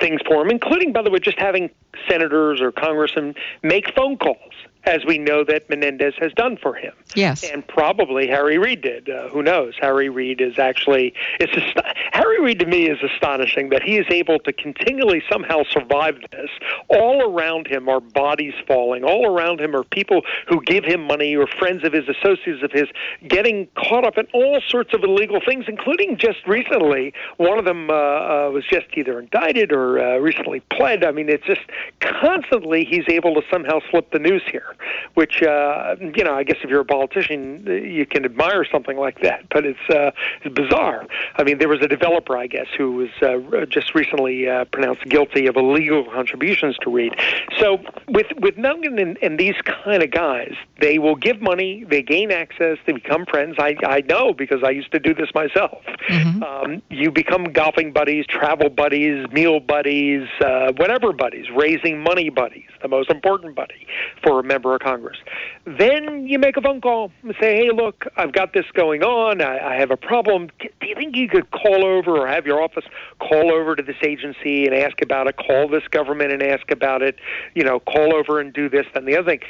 [0.00, 1.70] things for him, including, by the way, just having
[2.08, 4.52] senators or congressmen make phone calls
[4.88, 6.92] as we know that Menendez has done for him.
[7.14, 7.44] Yes.
[7.44, 9.08] And probably Harry Reid did.
[9.08, 9.74] Uh, who knows?
[9.80, 14.06] Harry Reid is actually it's ast- Harry Reid to me is astonishing that he is
[14.10, 16.50] able to continually somehow survive this.
[16.88, 19.04] All around him are bodies falling.
[19.04, 22.72] All around him are people who give him money or friends of his, associates of
[22.72, 22.88] his,
[23.28, 27.90] getting caught up in all sorts of illegal things, including just recently one of them
[27.90, 31.04] uh, uh, was just either indicted or uh, recently pled.
[31.04, 31.60] I mean, it's just
[32.00, 34.74] constantly he's able to somehow slip the news here
[35.14, 39.20] which uh, you know, I guess if you're a politician, you can admire something like
[39.20, 39.44] that.
[39.50, 40.10] But it's, uh,
[40.42, 41.06] it's bizarre.
[41.36, 45.04] I mean, there was a developer, I guess, who was uh, just recently uh, pronounced
[45.04, 47.14] guilty of illegal contributions to Reid.
[47.58, 52.02] So with with Melgen and, and these kind of guys, they will give money, they
[52.02, 53.56] gain access, they become friends.
[53.58, 55.82] I I know because I used to do this myself.
[56.08, 56.42] Mm-hmm.
[56.42, 62.67] Um, you become golfing buddies, travel buddies, meal buddies, uh, whatever buddies, raising money buddies,
[62.82, 63.86] the most important buddy
[64.22, 65.18] for a member of Congress.
[65.64, 69.42] Then you make a phone call and say, hey, look, I've got this going on.
[69.42, 70.48] I, I have a problem.
[70.58, 72.84] Do you think you could call over or have your office
[73.20, 75.36] call over to this agency and ask about it?
[75.36, 77.16] Call this government and ask about it.
[77.54, 79.40] You know, call over and do this, then the other thing.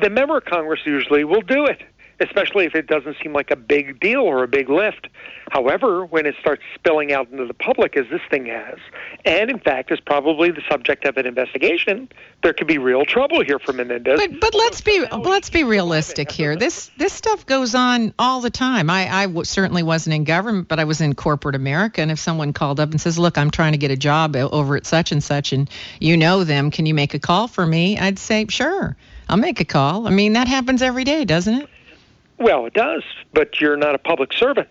[0.00, 1.82] The member of Congress usually will do it
[2.20, 5.08] especially if it doesn't seem like a big deal or a big lift.
[5.50, 8.78] However, when it starts spilling out into the public, as this thing has,
[9.24, 12.08] and in fact is probably the subject of an investigation,
[12.42, 14.20] there could be real trouble here for Menendez.
[14.20, 16.56] But, but let's be let's be realistic here.
[16.56, 18.90] This this stuff goes on all the time.
[18.90, 22.00] I, I w- certainly wasn't in government, but I was in corporate America.
[22.00, 24.76] And if someone called up and says, "Look, I'm trying to get a job over
[24.76, 25.68] at such and such, and
[26.00, 28.96] you know them, can you make a call for me?" I'd say, "Sure."
[29.28, 30.06] I'll make a call.
[30.06, 31.68] I mean, that happens every day, doesn't it?
[32.38, 34.68] Well, it does, but you're not a public servant.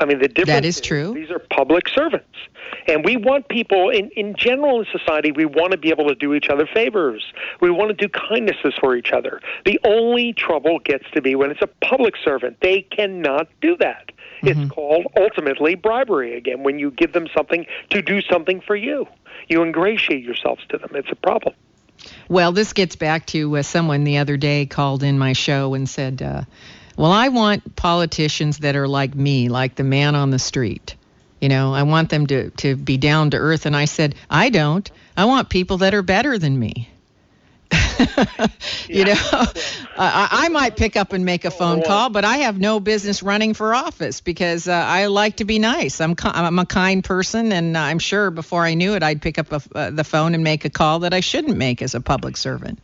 [0.00, 1.12] I mean, the difference that is true.
[1.12, 2.38] These are public servants,
[2.86, 5.32] and we want people in in general in society.
[5.32, 7.24] We want to be able to do each other favors.
[7.60, 9.40] We want to do kindnesses for each other.
[9.64, 12.58] The only trouble gets to be when it's a public servant.
[12.60, 14.12] They cannot do that.
[14.42, 14.62] Mm-hmm.
[14.62, 16.62] It's called ultimately bribery again.
[16.62, 19.06] When you give them something to do something for you,
[19.48, 20.90] you ingratiate yourselves to them.
[20.94, 21.54] It's a problem.
[22.28, 25.88] Well, this gets back to uh, someone the other day called in my show and
[25.88, 26.22] said.
[26.22, 26.42] Uh,
[26.98, 30.96] well, I want politicians that are like me, like the man on the street.
[31.40, 33.66] You know, I want them to, to be down to earth.
[33.66, 34.90] And I said, I don't.
[35.16, 36.90] I want people that are better than me.
[38.88, 39.14] you know,
[39.96, 43.22] I, I might pick up and make a phone call, but I have no business
[43.22, 46.00] running for office because uh, I like to be nice.
[46.00, 49.52] I'm I'm a kind person, and I'm sure before I knew it, I'd pick up
[49.52, 52.36] a, uh, the phone and make a call that I shouldn't make as a public
[52.36, 52.80] servant.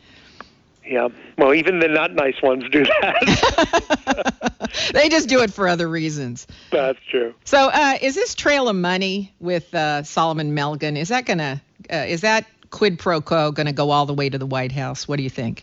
[0.86, 1.08] Yeah.
[1.38, 4.70] Well, even the not nice ones do that.
[4.92, 6.46] they just do it for other reasons.
[6.70, 7.34] That's true.
[7.44, 10.96] So, uh, is this trail of money with uh, Salomon Melgen?
[10.96, 11.62] Is that gonna?
[11.90, 14.72] Uh, is that quid pro quo going to go all the way to the White
[14.72, 15.06] House?
[15.06, 15.62] What do you think?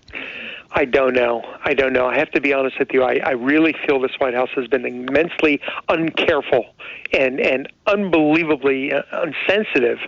[0.74, 1.44] I don't know.
[1.66, 2.08] I don't know.
[2.08, 3.04] I have to be honest with you.
[3.04, 6.66] I, I really feel this White House has been immensely uncareful
[7.12, 10.00] and and unbelievably uh, insensitive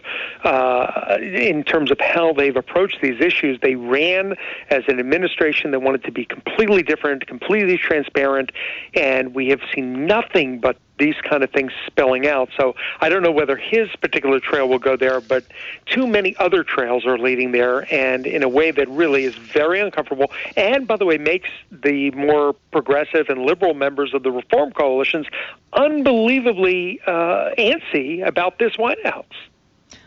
[0.46, 3.60] uh, in terms of how they've approached these issues.
[3.62, 4.36] They ran
[4.70, 8.52] as an administration that wanted to be completely different, completely transparent,
[8.94, 12.50] and we have seen nothing but these kind of things spilling out.
[12.58, 15.44] So I don't know whether his particular trail will go there, but
[15.86, 19.80] too many other trails are leading there, and in a way that really is very
[19.80, 20.32] uncomfortable.
[20.56, 25.28] And by the way, makes the more progressive and liberal members of the reform coalitions
[25.74, 29.26] unbelievably uh, antsy about this White House.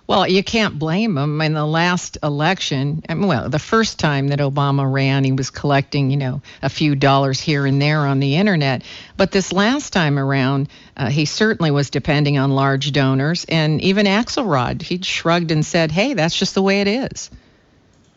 [0.07, 1.41] Well, you can't blame him.
[1.41, 6.17] In the last election, well, the first time that Obama ran, he was collecting, you
[6.17, 8.83] know, a few dollars here and there on the internet.
[9.17, 13.47] But this last time around, uh, he certainly was depending on large donors.
[13.49, 17.29] And even Axelrod, he shrugged and said, hey, that's just the way it is.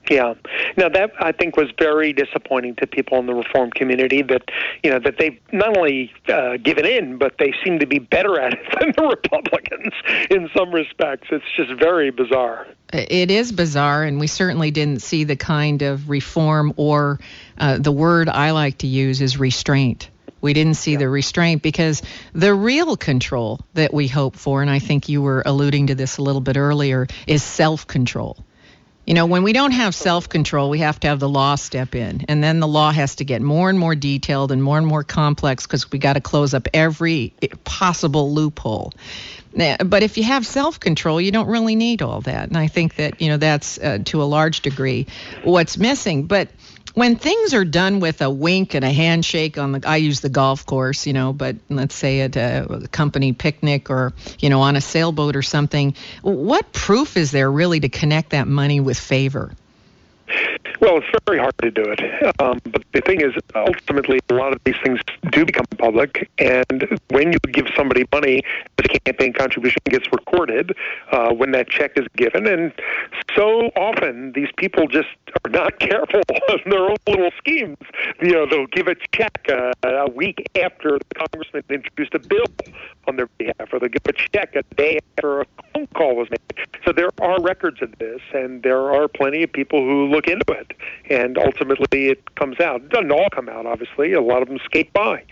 [0.10, 0.34] Yeah.
[0.76, 4.44] Now that I think was very disappointing to people in the reform community that
[4.84, 8.40] you know that they not only uh, given in but they seem to be better
[8.40, 9.94] at it than the Republicans
[10.30, 11.28] in some respects.
[11.32, 12.68] It's just very bizarre.
[12.92, 17.20] It is bizarre, and we certainly didn't see the kind of reform or
[17.60, 20.10] uh, the word I like to use is restraint.
[20.42, 21.00] We didn't see yeah.
[21.00, 22.02] the restraint because
[22.34, 26.18] the real control that we hope for, and I think you were alluding to this
[26.18, 28.38] a little bit earlier, is self control.
[29.10, 31.96] You know, when we don't have self control, we have to have the law step
[31.96, 32.26] in.
[32.28, 35.04] And then the law has to get more and more detailed and more and more
[35.04, 37.34] complex because we got to close up every
[37.64, 38.94] possible loophole.
[39.52, 42.50] But if you have self control, you don't really need all that.
[42.50, 45.08] And I think that, you know, that's uh, to a large degree
[45.44, 46.28] what's missing.
[46.28, 46.50] But
[46.94, 50.30] when things are done with a wink and a handshake on the I use the
[50.30, 54.76] golf course, you know, but let's say at a company picnic or you know on
[54.76, 59.52] a sailboat or something, what proof is there really to connect that money with favor?
[60.82, 62.00] Well, it's very hard to do it.
[62.40, 65.00] Um, but the thing is, ultimately, a lot of these things
[65.32, 66.30] do become public.
[66.38, 68.42] And when you give somebody money,
[68.78, 70.76] the campaign contribution gets recorded
[71.12, 72.48] uh, when that check is given.
[72.48, 72.72] And
[73.36, 75.10] so often, these people just
[75.44, 77.78] are not careful of their own little schemes.
[78.22, 82.46] You know, they'll give a check uh, a week after the congressman introduced a bill
[83.08, 86.30] on their behalf, or they'll give a check a day after a phone call was
[86.30, 86.40] made.
[86.86, 90.46] So there are records of this, and there are plenty of people who look into
[90.52, 90.74] it,
[91.10, 92.82] and ultimately it comes out.
[92.82, 94.14] It doesn't all come out, obviously.
[94.14, 95.24] A lot of them skate by,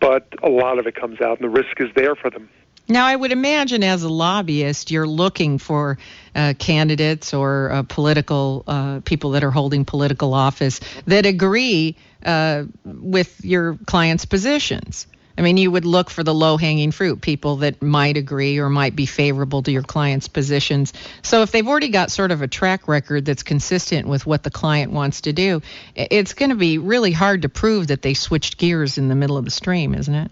[0.00, 2.48] but a lot of it comes out, and the risk is there for them.
[2.88, 5.98] Now, I would imagine as a lobbyist, you're looking for
[6.36, 12.64] uh, candidates or uh, political uh, people that are holding political office that agree uh,
[12.84, 15.08] with your client's positions.
[15.38, 18.70] I mean, you would look for the low hanging fruit, people that might agree or
[18.70, 20.92] might be favorable to your client's positions.
[21.22, 24.50] So if they've already got sort of a track record that's consistent with what the
[24.50, 25.60] client wants to do,
[25.94, 29.36] it's going to be really hard to prove that they switched gears in the middle
[29.36, 30.30] of the stream, isn't it?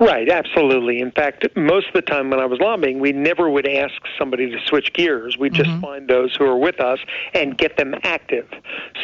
[0.00, 1.00] Right, absolutely.
[1.00, 4.50] In fact, most of the time when I was lobbying, we never would ask somebody
[4.50, 5.38] to switch gears.
[5.38, 5.80] We just mm-hmm.
[5.80, 6.98] find those who are with us
[7.34, 8.48] and get them active.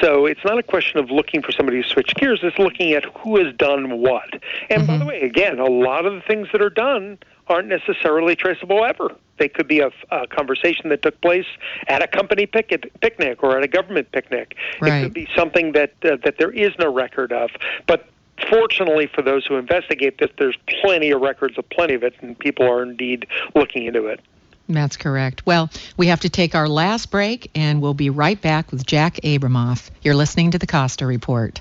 [0.01, 3.05] So it's not a question of looking for somebody to switch gears, it's looking at
[3.05, 4.33] who has done what.
[4.71, 4.87] And mm-hmm.
[4.87, 8.85] by the way, again, a lot of the things that are done aren't necessarily traceable
[8.85, 9.15] ever.
[9.39, 11.47] They could be a, a conversation that took place
[11.89, 14.57] at a company pic- picnic or at a government picnic.
[14.81, 15.01] Right.
[15.01, 17.51] It could be something that uh, that there is no record of.
[17.87, 18.09] But
[18.49, 22.39] fortunately for those who investigate this, there's plenty of records of plenty of it, and
[22.39, 24.21] people are indeed looking into it.
[24.69, 25.45] That's correct.
[25.45, 29.17] Well, we have to take our last break, and we'll be right back with Jack
[29.17, 29.91] Abramoff.
[30.03, 31.61] You're listening to the Costa Report.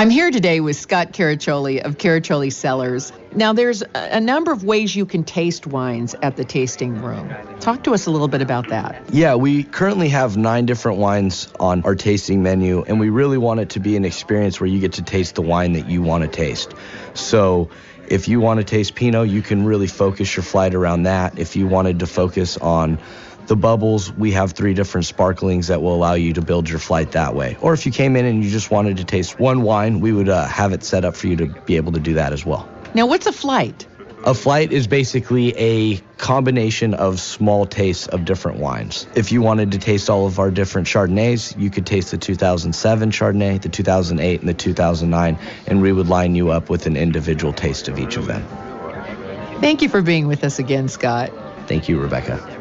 [0.00, 3.12] I'm here today with Scott Caraccioli of Caraccioli Cellars.
[3.34, 7.28] Now, there's a number of ways you can taste wines at the tasting room.
[7.60, 9.12] Talk to us a little bit about that.
[9.12, 13.60] Yeah, we currently have nine different wines on our tasting menu, and we really want
[13.60, 16.22] it to be an experience where you get to taste the wine that you want
[16.24, 16.72] to taste.
[17.12, 17.68] So,
[18.08, 21.38] if you want to taste Pinot, you can really focus your flight around that.
[21.38, 22.98] If you wanted to focus on
[23.46, 27.12] the bubbles, we have three different sparklings that will allow you to build your flight
[27.12, 27.56] that way.
[27.60, 30.28] Or if you came in and you just wanted to taste one wine, we would
[30.28, 32.68] uh, have it set up for you to be able to do that as well.
[32.94, 33.86] Now, what's a flight?
[34.24, 39.06] A flight is basically a combination of small tastes of different wines.
[39.14, 43.12] If you wanted to taste all of our different Chardonnays, you could taste the 2007
[43.12, 47.54] Chardonnay, the 2008, and the 2009, and we would line you up with an individual
[47.54, 48.46] taste of each of them.
[49.60, 51.32] Thank you for being with us again, Scott.
[51.66, 52.59] Thank you, Rebecca.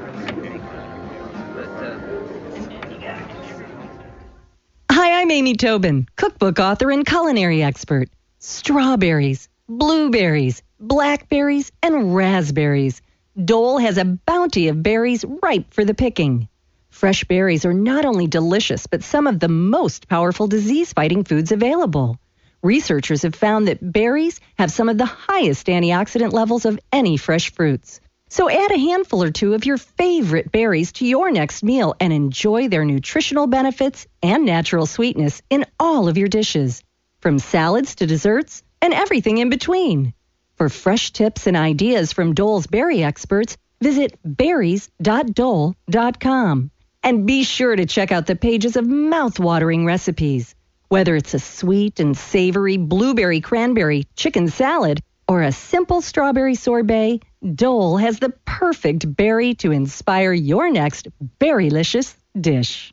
[5.19, 8.07] I'm Amy Tobin, cookbook author and culinary expert.
[8.39, 13.01] Strawberries, blueberries, blackberries, and raspberries.
[13.35, 16.47] Dole has a bounty of berries ripe for the picking.
[16.89, 21.51] Fresh berries are not only delicious, but some of the most powerful disease fighting foods
[21.51, 22.17] available.
[22.63, 27.51] Researchers have found that berries have some of the highest antioxidant levels of any fresh
[27.51, 27.99] fruits.
[28.29, 32.13] So add a handful or two of your favorite berries to your next meal and
[32.13, 36.83] enjoy their nutritional benefits and natural sweetness in all of your dishes,
[37.21, 40.13] from salads to desserts and everything in between.
[40.57, 46.71] For fresh tips and ideas from Dole's berry experts, visit berries.dole.com.
[47.01, 50.53] And be sure to check out the pages of mouth-watering recipes.
[50.89, 57.21] Whether it's a sweet and savory blueberry cranberry chicken salad or a simple strawberry sorbet,
[57.53, 61.07] Dole has the perfect berry to inspire your next
[61.39, 62.91] berrylicious dish.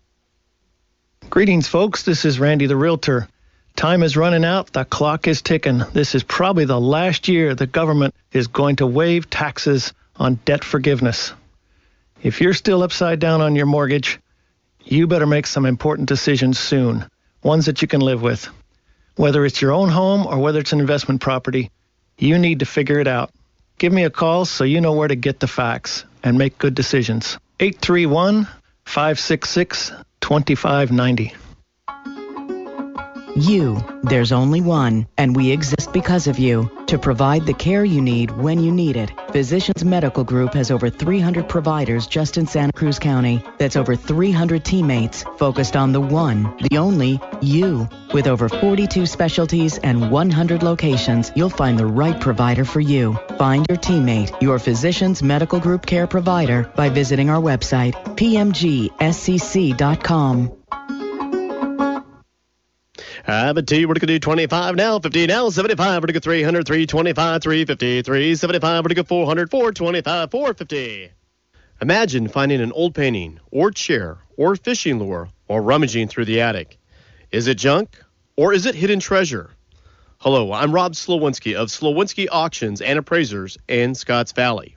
[1.31, 2.03] Greetings, folks.
[2.03, 3.27] This is Randy the Realtor.
[3.75, 4.71] Time is running out.
[4.71, 5.79] The clock is ticking.
[5.95, 10.63] This is probably the last year the government is going to waive taxes on debt
[10.63, 11.33] forgiveness.
[12.23, 14.21] If you're still upside down on your mortgage,
[14.85, 17.07] you better make some important decisions soon,
[17.43, 18.47] ones that you can live with.
[19.15, 21.71] Whether it's your own home or whether it's an investment property,
[22.19, 23.31] you need to figure it out.
[23.79, 26.75] Give me a call so you know where to get the facts and make good
[26.75, 27.39] decisions.
[27.61, 28.49] 831
[28.85, 31.35] 566 2590.
[33.37, 38.01] You, there's only one, and we exist because of you to provide the care you
[38.01, 39.13] need when you need it.
[39.31, 43.43] Physicians Medical Group has over 300 providers just in Santa Cruz County.
[43.59, 47.87] That's over 300 teammates focused on the one, the only, you.
[48.15, 53.19] With over 42 specialties and 100 locations, you'll find the right provider for you.
[53.37, 58.97] Find your teammate, your Physicians Medical Group care provider by visiting our website, pmgscc.com.
[63.29, 65.79] I'm at We're going to do 25 now, 50 now, 75.
[65.97, 68.63] We're going to go 300, 325, 350, 375.
[68.63, 71.11] We're going to go 400, 425, 450.
[71.83, 76.79] Imagine finding an old painting, or chair, or fishing lure, while rummaging through the attic.
[77.33, 77.99] Is it junk,
[78.37, 79.51] or is it hidden treasure?
[80.19, 84.77] Hello, I'm Rob Slowinski of Slowinski Auctions and Appraisers in Scotts Valley.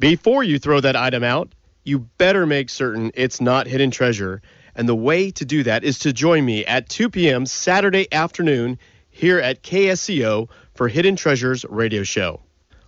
[0.00, 1.54] Before you throw that item out,
[1.84, 4.42] you better make certain it's not hidden treasure
[4.78, 7.46] and the way to do that is to join me at 2 p.m.
[7.46, 8.78] Saturday afternoon
[9.10, 12.40] here at KSCO for Hidden Treasures Radio Show.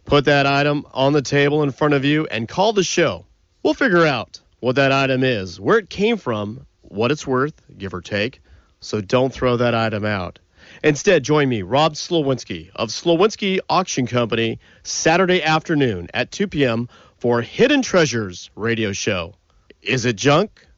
[0.04, 3.26] Put that item on the table in front of you and call the show.
[3.64, 7.92] We'll figure out what that item is, where it came from, what it's worth, give
[7.92, 8.40] or take.
[8.78, 10.38] So don't throw that item out.
[10.84, 16.88] Instead, join me, Rob Slowinski of Slowinski Auction Company, Saturday afternoon at 2 p.m.
[17.18, 19.34] for Hidden Treasures Radio Show.
[19.82, 20.68] Is it junk?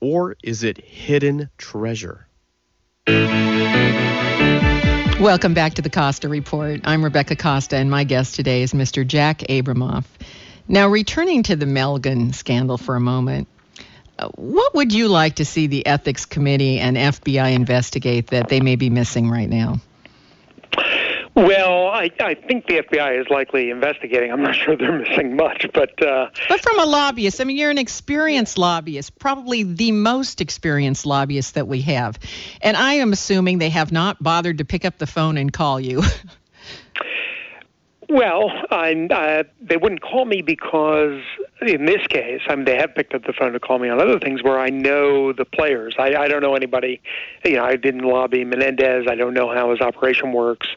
[0.00, 2.26] Or is it hidden treasure?
[5.20, 6.80] Welcome back to the Costa Report.
[6.84, 9.06] I'm Rebecca Costa, and my guest today is Mr.
[9.06, 10.04] Jack Abramoff.
[10.68, 13.48] Now, returning to the Melgen scandal for a moment,
[14.18, 18.60] uh, what would you like to see the Ethics Committee and FBI investigate that they
[18.60, 19.80] may be missing right now?
[21.34, 24.32] Well, I, I think the FBI is likely investigating.
[24.32, 27.70] I'm not sure they're missing much, but uh, but from a lobbyist, I mean, you're
[27.70, 32.18] an experienced lobbyist, probably the most experienced lobbyist that we have,
[32.62, 35.80] and I am assuming they have not bothered to pick up the phone and call
[35.80, 36.02] you.
[38.08, 41.20] Well, uh, they wouldn't call me because
[41.60, 44.00] in this case, I mean, they have picked up the phone to call me on
[44.00, 45.94] other things where I know the players.
[45.98, 47.02] I, I don't know anybody.
[47.44, 49.06] You know, I didn't lobby Menendez.
[49.08, 50.68] I don't know how his operation works,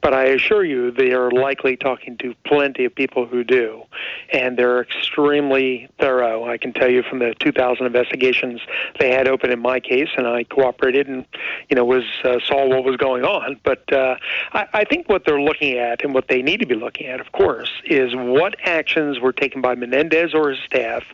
[0.00, 3.84] but I assure you, they are likely talking to plenty of people who do,
[4.32, 6.44] and they're extremely thorough.
[6.44, 8.60] I can tell you from the 2000 investigations
[8.98, 11.24] they had open in my case, and I cooperated and
[11.68, 13.60] you know was uh, saw what was going on.
[13.62, 14.16] But uh,
[14.52, 17.20] I, I think what they're looking at and what they need to be looking at,
[17.20, 21.04] of course, is what actions were taken by Menendez or his staff.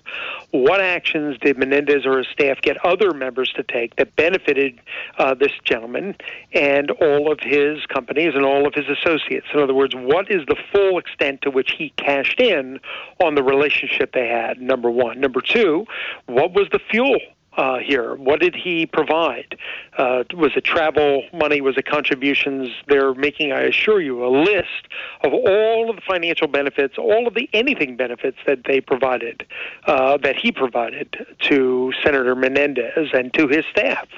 [0.50, 4.80] What actions did Menendez or his staff get other members to take that benefited
[5.18, 6.16] uh, this gentleman
[6.52, 9.46] and all of his companies and all of his associates?
[9.52, 12.80] In other words, what is the full extent to which he cashed in
[13.22, 14.60] on the relationship they had?
[14.60, 15.20] Number one.
[15.20, 15.86] Number two,
[16.26, 17.18] what was the fuel
[17.56, 18.14] uh, here?
[18.14, 19.56] What did he provide?
[19.96, 21.60] Uh, was it travel money?
[21.60, 22.68] Was it contributions?
[22.86, 24.88] They're making, I assure you, a list
[25.22, 29.46] of all of the financial benefits, all of the anything benefits that they provided,
[29.86, 34.08] uh, that he provided to Senator Menendez and to his staff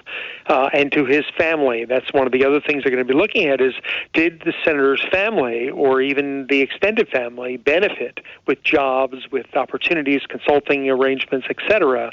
[0.46, 1.84] uh, and to his family.
[1.84, 3.74] That's one of the other things they're going to be looking at is
[4.12, 10.90] did the senator's family or even the extended family benefit with jobs, with opportunities, consulting
[10.90, 12.12] arrangements, etc.,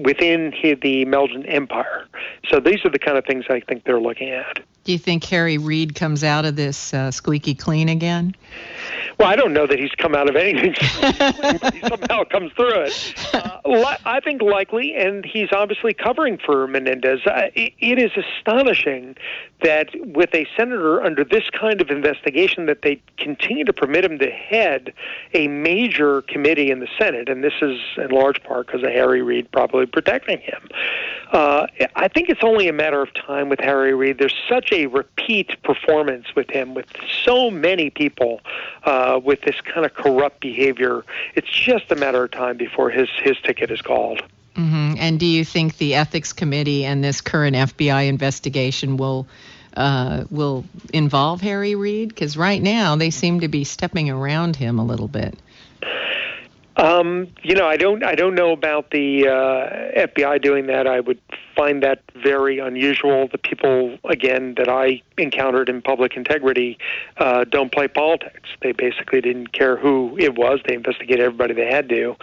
[0.00, 2.06] within the Melgen empire?
[2.48, 4.60] So these are the kind of things I think they're looking at.
[4.84, 8.34] Do you think Harry Reid comes out of this uh, squeaky clean again?
[9.18, 12.84] Well, I don't know that he's come out of anything, but he somehow comes through
[12.86, 13.14] it.
[13.34, 17.20] Uh, I think likely, and he's obviously covering for Menendez.
[17.26, 19.16] Uh, it, it is astonishing
[19.62, 24.18] that with a senator under this kind of investigation, that they continue to permit him
[24.18, 24.92] to head
[25.34, 29.22] a major committee in the Senate, and this is in large part because of Harry
[29.22, 30.68] Reid probably protecting him.
[31.32, 34.18] Uh, I think it's only a matter of time with Harry Reid.
[34.18, 36.86] There's such a repeat performance with him, with
[37.24, 38.40] so many people
[38.84, 41.04] uh, with this kind of corrupt behavior.
[41.34, 44.22] It's just a matter of time before his his ticket is called.
[44.58, 44.94] Mm-hmm.
[44.98, 49.28] And do you think the ethics committee and this current FBI investigation will
[49.76, 52.08] uh, will involve Harry Reid?
[52.08, 55.38] Because right now they seem to be stepping around him a little bit.
[56.76, 58.02] Um, you know, I don't.
[58.02, 60.88] I don't know about the uh, FBI doing that.
[60.88, 61.20] I would
[61.58, 63.26] find that very unusual.
[63.26, 66.78] The people, again, that I encountered in public integrity
[67.16, 68.48] uh, don't play politics.
[68.62, 70.60] They basically didn't care who it was.
[70.66, 72.14] They investigated everybody they had to.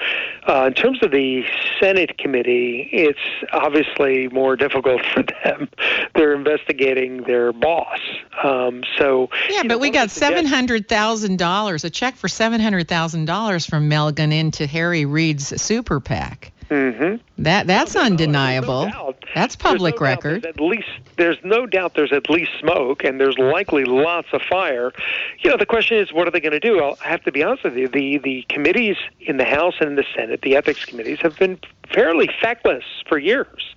[0.47, 1.43] Uh, in terms of the
[1.81, 3.19] Senate committee, it's
[3.51, 5.67] obviously more difficult for them.
[6.15, 7.99] They're investigating their boss.
[8.41, 12.61] Um, so yeah, but know, we got seven hundred thousand dollars, a check for seven
[12.61, 16.53] hundred thousand dollars from Melgen into Harry Reid's super PAC.
[16.69, 17.43] Mm-hmm.
[17.43, 18.89] That that's undeniable.
[19.35, 20.45] That's public no record.
[20.45, 24.93] At least there's no doubt there's at least smoke, and there's likely lots of fire.
[25.39, 26.79] You know, the question is, what are they going to do?
[26.79, 27.89] I'll have to be honest with you.
[27.89, 31.59] The the committees in the House and in the Senate, the ethics committees, have been
[31.93, 33.75] fairly feckless for years.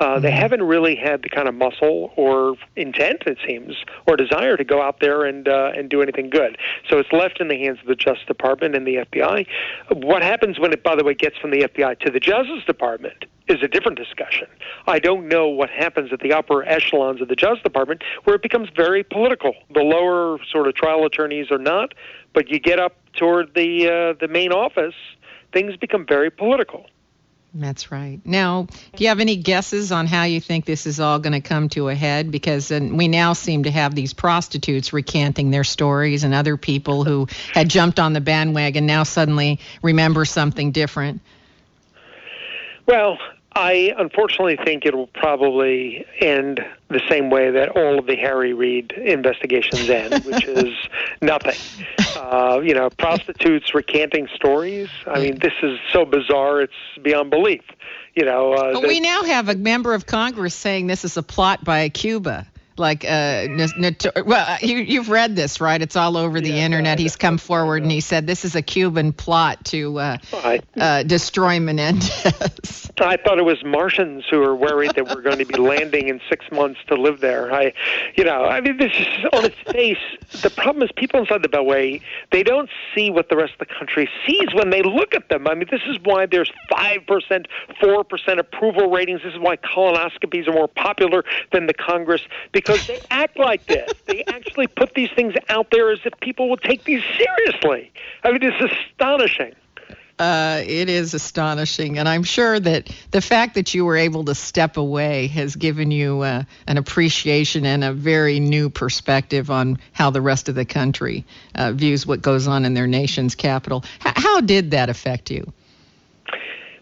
[0.00, 0.38] Uh, they mm-hmm.
[0.38, 3.74] haven't really had the kind of muscle or intent, it seems,
[4.06, 6.56] or desire to go out there and uh, and do anything good.
[6.88, 9.46] So it's left in the hands of the Justice Department and the FBI.
[9.92, 13.24] What happens when it, by the way, gets from the FBI to the Justice Department
[13.48, 14.46] is a different discussion.
[14.86, 18.42] I don't know what happens at the upper echelons of the Justice Department, where it
[18.42, 19.54] becomes very political.
[19.72, 21.94] The lower sort of trial attorneys are not,
[22.34, 24.94] but you get up toward the uh, the main office,
[25.52, 26.86] things become very political.
[27.54, 28.20] That's right.
[28.24, 31.40] Now, do you have any guesses on how you think this is all going to
[31.40, 32.30] come to a head?
[32.30, 37.04] Because uh, we now seem to have these prostitutes recanting their stories and other people
[37.04, 41.22] who had jumped on the bandwagon now suddenly remember something different.
[42.86, 43.18] Well,
[43.52, 48.52] I unfortunately think it will probably end the same way that all of the Harry
[48.52, 50.74] Reid investigations end, which is
[51.20, 51.56] nothing.
[52.16, 54.88] Uh, you know, prostitutes recanting stories.
[55.06, 56.72] I mean, this is so bizarre; it's
[57.02, 57.62] beyond belief.
[58.14, 61.64] You know, uh, we now have a member of Congress saying this is a plot
[61.64, 62.46] by Cuba
[62.78, 63.46] like uh,
[64.24, 65.80] well you, have read this right?
[65.80, 66.98] It's all over the yeah, internet.
[66.98, 70.18] he's come forward and he said this is a cuban plot to uh,
[70.76, 72.90] uh, destroy menendez.
[73.00, 76.20] I thought it was martians who were worried that we're going to be landing in
[76.28, 77.52] six months to live there.
[77.52, 77.72] I
[78.16, 81.48] you know i mean this is on its face the problem is people inside the
[81.48, 82.00] beltway
[82.32, 85.46] they don't see what the rest of the country sees when they look at them.
[85.46, 87.48] I mean this is why there's five percent
[87.80, 89.22] four percent approval ratings.
[89.22, 92.22] This is why colonoscopies are more popular than the congress
[92.52, 93.90] because because they act like this.
[94.06, 97.90] They actually put these things out there as if people would take these seriously.
[98.22, 99.54] I mean, it's astonishing.
[100.18, 104.34] Uh, it is astonishing, and I'm sure that the fact that you were able to
[104.34, 110.10] step away has given you uh, an appreciation and a very new perspective on how
[110.10, 113.84] the rest of the country uh, views what goes on in their nation's capital.
[114.04, 115.52] H- how did that affect you?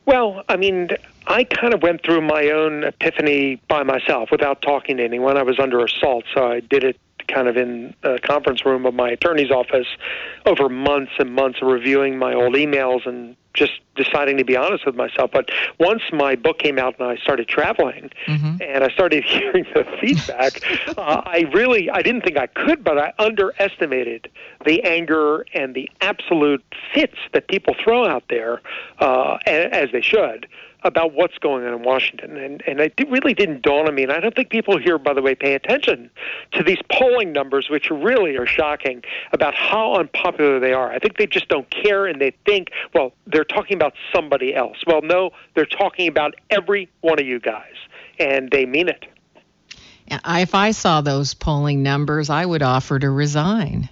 [0.07, 0.91] Well, I mean,
[1.27, 5.37] I kind of went through my own epiphany by myself without talking to anyone.
[5.37, 8.95] I was under assault, so I did it kind of in the conference room of
[8.95, 9.89] my attorney's office
[10.45, 14.87] over months and months of reviewing my old emails and just deciding to be honest
[14.87, 15.31] with myself.
[15.33, 15.51] But
[15.81, 18.59] once my book came out and I started traveling mm-hmm.
[18.61, 20.61] and I started hearing the feedback,
[20.97, 24.31] uh, I really I didn't think I could, but I underestimated
[24.67, 26.63] the anger and the absolute
[26.93, 28.61] fits that people throw out there,
[28.99, 30.47] uh, as they should
[30.83, 32.37] about what's going on in Washington.
[32.37, 34.05] And, and it really didn't dawn on me.
[34.05, 36.11] And I don't think people here, by the way, pay attention
[36.53, 39.03] to these polling numbers, which really are shocking
[39.33, 40.93] about how unpopular they are.
[40.93, 44.79] I think they just don't care and they think, well, they're talking about somebody else.
[44.87, 47.75] Well, no, they're talking about every one of you guys,
[48.21, 49.07] and they mean it.
[50.09, 53.89] If I saw those polling numbers, I would offer to resign.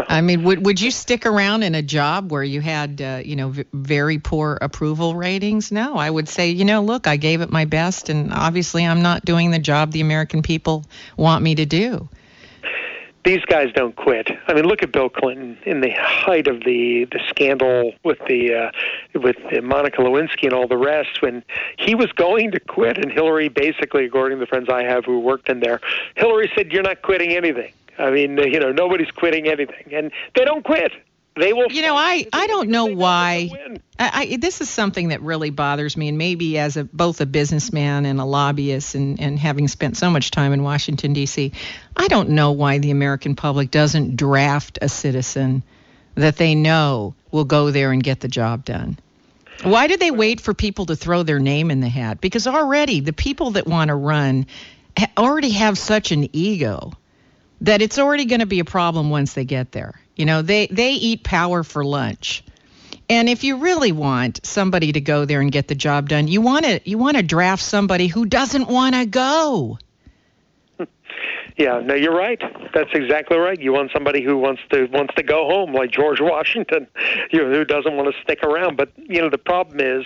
[0.08, 3.36] I mean, would would you stick around in a job where you had, uh, you
[3.36, 5.70] know, v- very poor approval ratings?
[5.70, 9.02] No, I would say, you know, look, I gave it my best, and obviously, I'm
[9.02, 10.84] not doing the job the American people
[11.16, 12.08] want me to do.
[13.24, 14.28] These guys don't quit.
[14.48, 18.54] I mean, look at Bill Clinton in the height of the the scandal with the
[18.54, 21.22] uh, with the Monica Lewinsky and all the rest.
[21.22, 21.42] When
[21.78, 25.20] he was going to quit, and Hillary, basically, according to the friends I have who
[25.20, 25.80] worked in there,
[26.16, 30.10] Hillary said, "You're not quitting anything." I mean, uh, you know, nobody's quitting anything, and
[30.34, 30.92] they don't quit.
[31.36, 31.70] They will.
[31.70, 33.50] You know, I I don't know why.
[33.98, 37.26] I, I this is something that really bothers me, and maybe as a both a
[37.26, 41.52] businessman and a lobbyist, and and having spent so much time in Washington D.C.,
[41.96, 45.62] I don't know why the American public doesn't draft a citizen
[46.14, 48.96] that they know will go there and get the job done.
[49.62, 52.20] Why do they wait for people to throw their name in the hat?
[52.20, 54.46] Because already the people that want to run
[55.16, 56.92] already have such an ego
[57.60, 60.00] that it's already going to be a problem once they get there.
[60.16, 62.44] You know, they they eat power for lunch.
[63.08, 66.40] And if you really want somebody to go there and get the job done, you
[66.40, 69.78] want to you want to draft somebody who doesn't want to go.
[71.56, 72.42] Yeah, no, you're right.
[72.74, 73.60] That's exactly right.
[73.60, 76.88] You want somebody who wants to wants to go home, like George Washington,
[77.30, 78.76] you know, who doesn't want to stick around.
[78.76, 80.04] But you know, the problem is,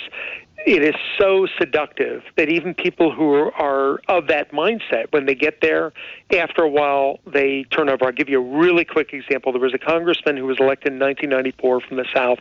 [0.66, 5.60] it is so seductive that even people who are of that mindset, when they get
[5.60, 5.92] there,
[6.36, 8.04] after a while they turn over.
[8.04, 9.52] I'll give you a really quick example.
[9.52, 12.38] There was a congressman who was elected in 1994 from the South,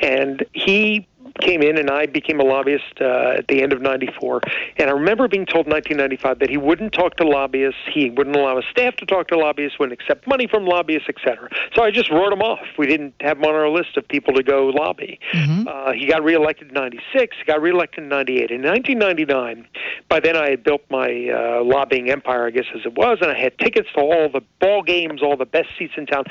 [0.00, 1.06] and he
[1.40, 4.40] came in and I became a lobbyist uh, at the end of 94.
[4.76, 8.36] And I remember being told in 1995 that he wouldn't talk to lobbyists, he wouldn't
[8.36, 11.48] allow his staff to talk to lobbyists, wouldn't accept money from lobbyists, etc.
[11.74, 12.66] So I just wrote him off.
[12.78, 15.18] We didn't have him on our list of people to go lobby.
[15.32, 15.68] Mm-hmm.
[15.68, 18.50] Uh, he got reelected in 96, he got reelected in 98.
[18.50, 19.66] In 1999,
[20.08, 23.30] by then I had built my uh, lobbying empire, I guess as it was, and
[23.30, 26.24] I had tickets to all the ball games, all the best seats in town.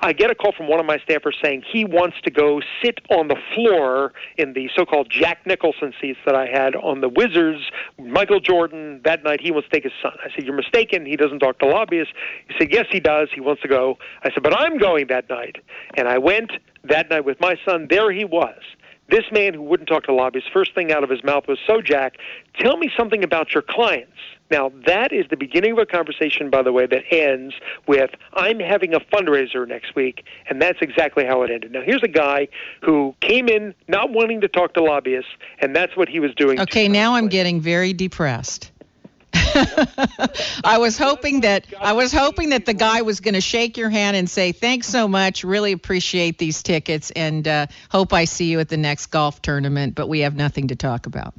[0.00, 3.00] I get a call from one of my staffers saying he wants to go sit
[3.10, 7.70] on the floor in the so-called Jack Nicholson seats that I had on the Wizards.
[7.98, 10.12] Michael Jordan that night he wants to take his son.
[10.24, 11.06] I said, "You're mistaken.
[11.06, 12.12] He doesn't talk to lobbyists."
[12.48, 13.28] He said, "Yes, he does.
[13.34, 15.56] He wants to go." I said, "But I'm going that night,"
[15.94, 16.52] and I went
[16.84, 17.86] that night with my son.
[17.88, 18.60] There he was.
[19.10, 21.82] This man who wouldn't talk to lobbyists, first thing out of his mouth was, So,
[21.82, 22.16] Jack,
[22.58, 24.12] tell me something about your clients.
[24.50, 27.54] Now, that is the beginning of a conversation, by the way, that ends
[27.86, 31.72] with, I'm having a fundraiser next week, and that's exactly how it ended.
[31.72, 32.48] Now, here's a guy
[32.82, 35.30] who came in not wanting to talk to lobbyists,
[35.60, 36.60] and that's what he was doing.
[36.60, 38.70] Okay, now I'm getting very depressed.
[39.34, 43.90] I was hoping that I was hoping that the guy was going to shake your
[43.90, 48.50] hand and say thanks so much, really appreciate these tickets, and uh, hope I see
[48.50, 49.94] you at the next golf tournament.
[49.94, 51.34] But we have nothing to talk about.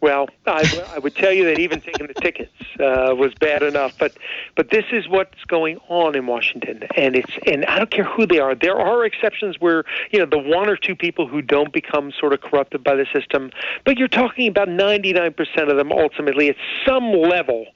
[0.00, 3.96] Well, I, I would tell you that even taking the tickets uh, was bad enough,
[3.98, 4.16] but
[4.54, 8.24] but this is what's going on in Washington, and it's and I don't care who
[8.24, 8.54] they are.
[8.54, 12.32] There are exceptions where you know the one or two people who don't become sort
[12.32, 13.50] of corrupted by the system,
[13.84, 15.34] but you're talking about 99%
[15.68, 17.66] of them ultimately at some level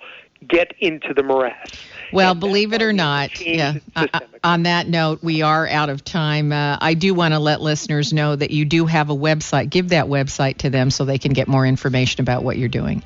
[0.46, 1.70] get into the morass.
[2.12, 3.74] Well, believe it or not, yeah.
[3.94, 4.06] Uh,
[4.42, 6.52] on that note, we are out of time.
[6.52, 9.70] Uh, I do want to let listeners know that you do have a website.
[9.70, 13.04] Give that website to them so they can get more information about what you're doing.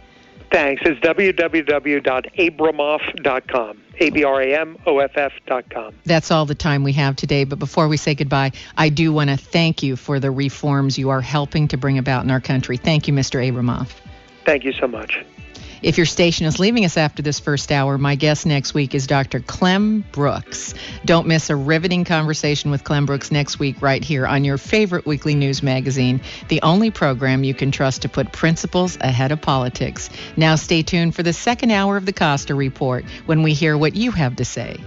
[0.50, 0.82] Thanks.
[0.84, 3.82] It's www.abramoff.com.
[3.98, 5.94] A-B-R-A-M-O-F-F.com.
[6.04, 7.44] That's all the time we have today.
[7.44, 11.10] But before we say goodbye, I do want to thank you for the reforms you
[11.10, 12.76] are helping to bring about in our country.
[12.76, 13.40] Thank you, Mr.
[13.40, 13.90] Abramoff.
[14.44, 15.24] Thank you so much.
[15.82, 19.06] If your station is leaving us after this first hour, my guest next week is
[19.06, 19.40] Dr.
[19.40, 20.74] Clem Brooks.
[21.04, 25.06] Don't miss a riveting conversation with Clem Brooks next week, right here on your favorite
[25.06, 30.08] weekly news magazine, the only program you can trust to put principles ahead of politics.
[30.36, 33.94] Now, stay tuned for the second hour of the Costa Report when we hear what
[33.94, 34.78] you have to say.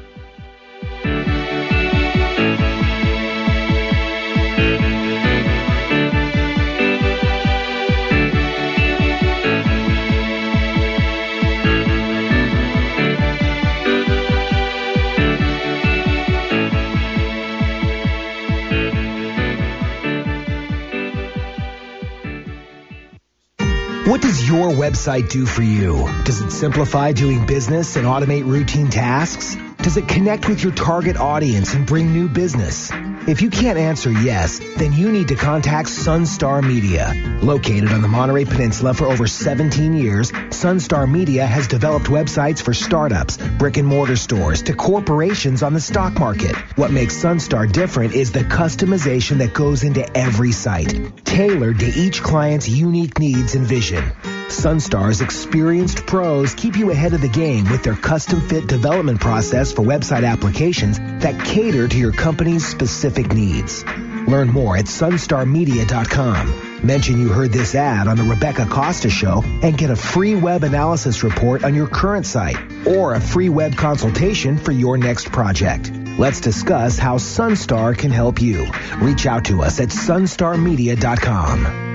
[24.10, 26.10] What does your website do for you?
[26.24, 29.56] Does it simplify doing business and automate routine tasks?
[29.84, 32.90] Does it connect with your target audience and bring new business?
[33.30, 37.14] If you can't answer yes, then you need to contact Sunstar Media.
[37.44, 42.74] Located on the Monterey Peninsula for over 17 years, Sunstar Media has developed websites for
[42.74, 46.56] startups, brick and mortar stores, to corporations on the stock market.
[46.76, 52.24] What makes Sunstar different is the customization that goes into every site, tailored to each
[52.24, 54.12] client's unique needs and vision.
[54.50, 59.72] Sunstar's experienced pros keep you ahead of the game with their custom fit development process
[59.72, 63.84] for website applications that cater to your company's specific needs.
[64.28, 66.86] Learn more at sunstarmedia.com.
[66.86, 70.64] Mention you heard this ad on the Rebecca Costa Show and get a free web
[70.64, 75.92] analysis report on your current site or a free web consultation for your next project.
[76.18, 78.68] Let's discuss how Sunstar can help you.
[78.98, 81.89] Reach out to us at sunstarmedia.com.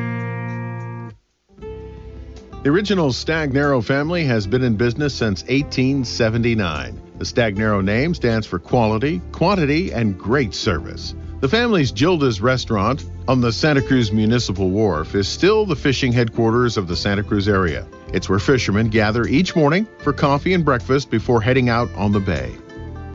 [2.64, 6.98] The original Stagnaro family has been in business since 1879.
[7.18, 11.14] The Stagnaro name stands for quality, quantity, and great service.
[11.40, 16.78] The family's Gilda's restaurant on the Santa Cruz Municipal Wharf is still the fishing headquarters
[16.78, 17.86] of the Santa Cruz area.
[18.14, 22.20] It's where fishermen gather each morning for coffee and breakfast before heading out on the
[22.20, 22.50] bay.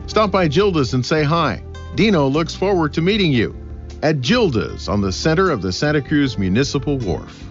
[0.06, 1.60] Stop by Gilda's and say hi.
[1.96, 3.56] Dino looks forward to meeting you
[4.00, 7.49] at Gilda's on the center of the Santa Cruz Municipal Wharf.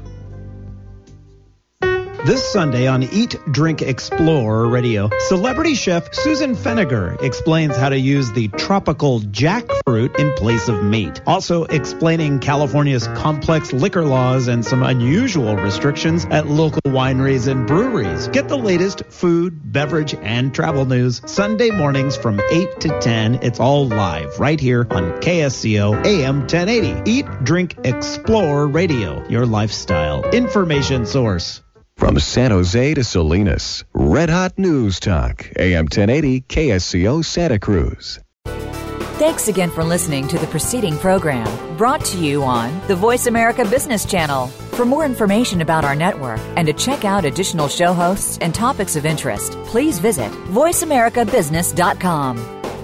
[2.25, 8.29] This Sunday on Eat, Drink, Explore Radio, celebrity chef Susan Feniger explains how to use
[8.33, 11.21] the tropical jackfruit in place of meat.
[11.25, 18.27] Also explaining California's complex liquor laws and some unusual restrictions at local wineries and breweries.
[18.27, 23.35] Get the latest food, beverage, and travel news Sunday mornings from 8 to 10.
[23.43, 27.09] It's all live right here on KSCO AM 1080.
[27.09, 31.61] Eat, Drink, Explore Radio, your lifestyle information source.
[31.99, 38.21] From San Jose to Salinas, Red Hot News Talk, AM 1080 KSCO Santa Cruz.
[39.19, 41.45] Thanks again for listening to the preceding program
[41.75, 44.47] brought to you on the Voice America Business Channel.
[44.47, 48.95] For more information about our network and to check out additional show hosts and topics
[48.95, 52.58] of interest, please visit voiceamericabusiness.com.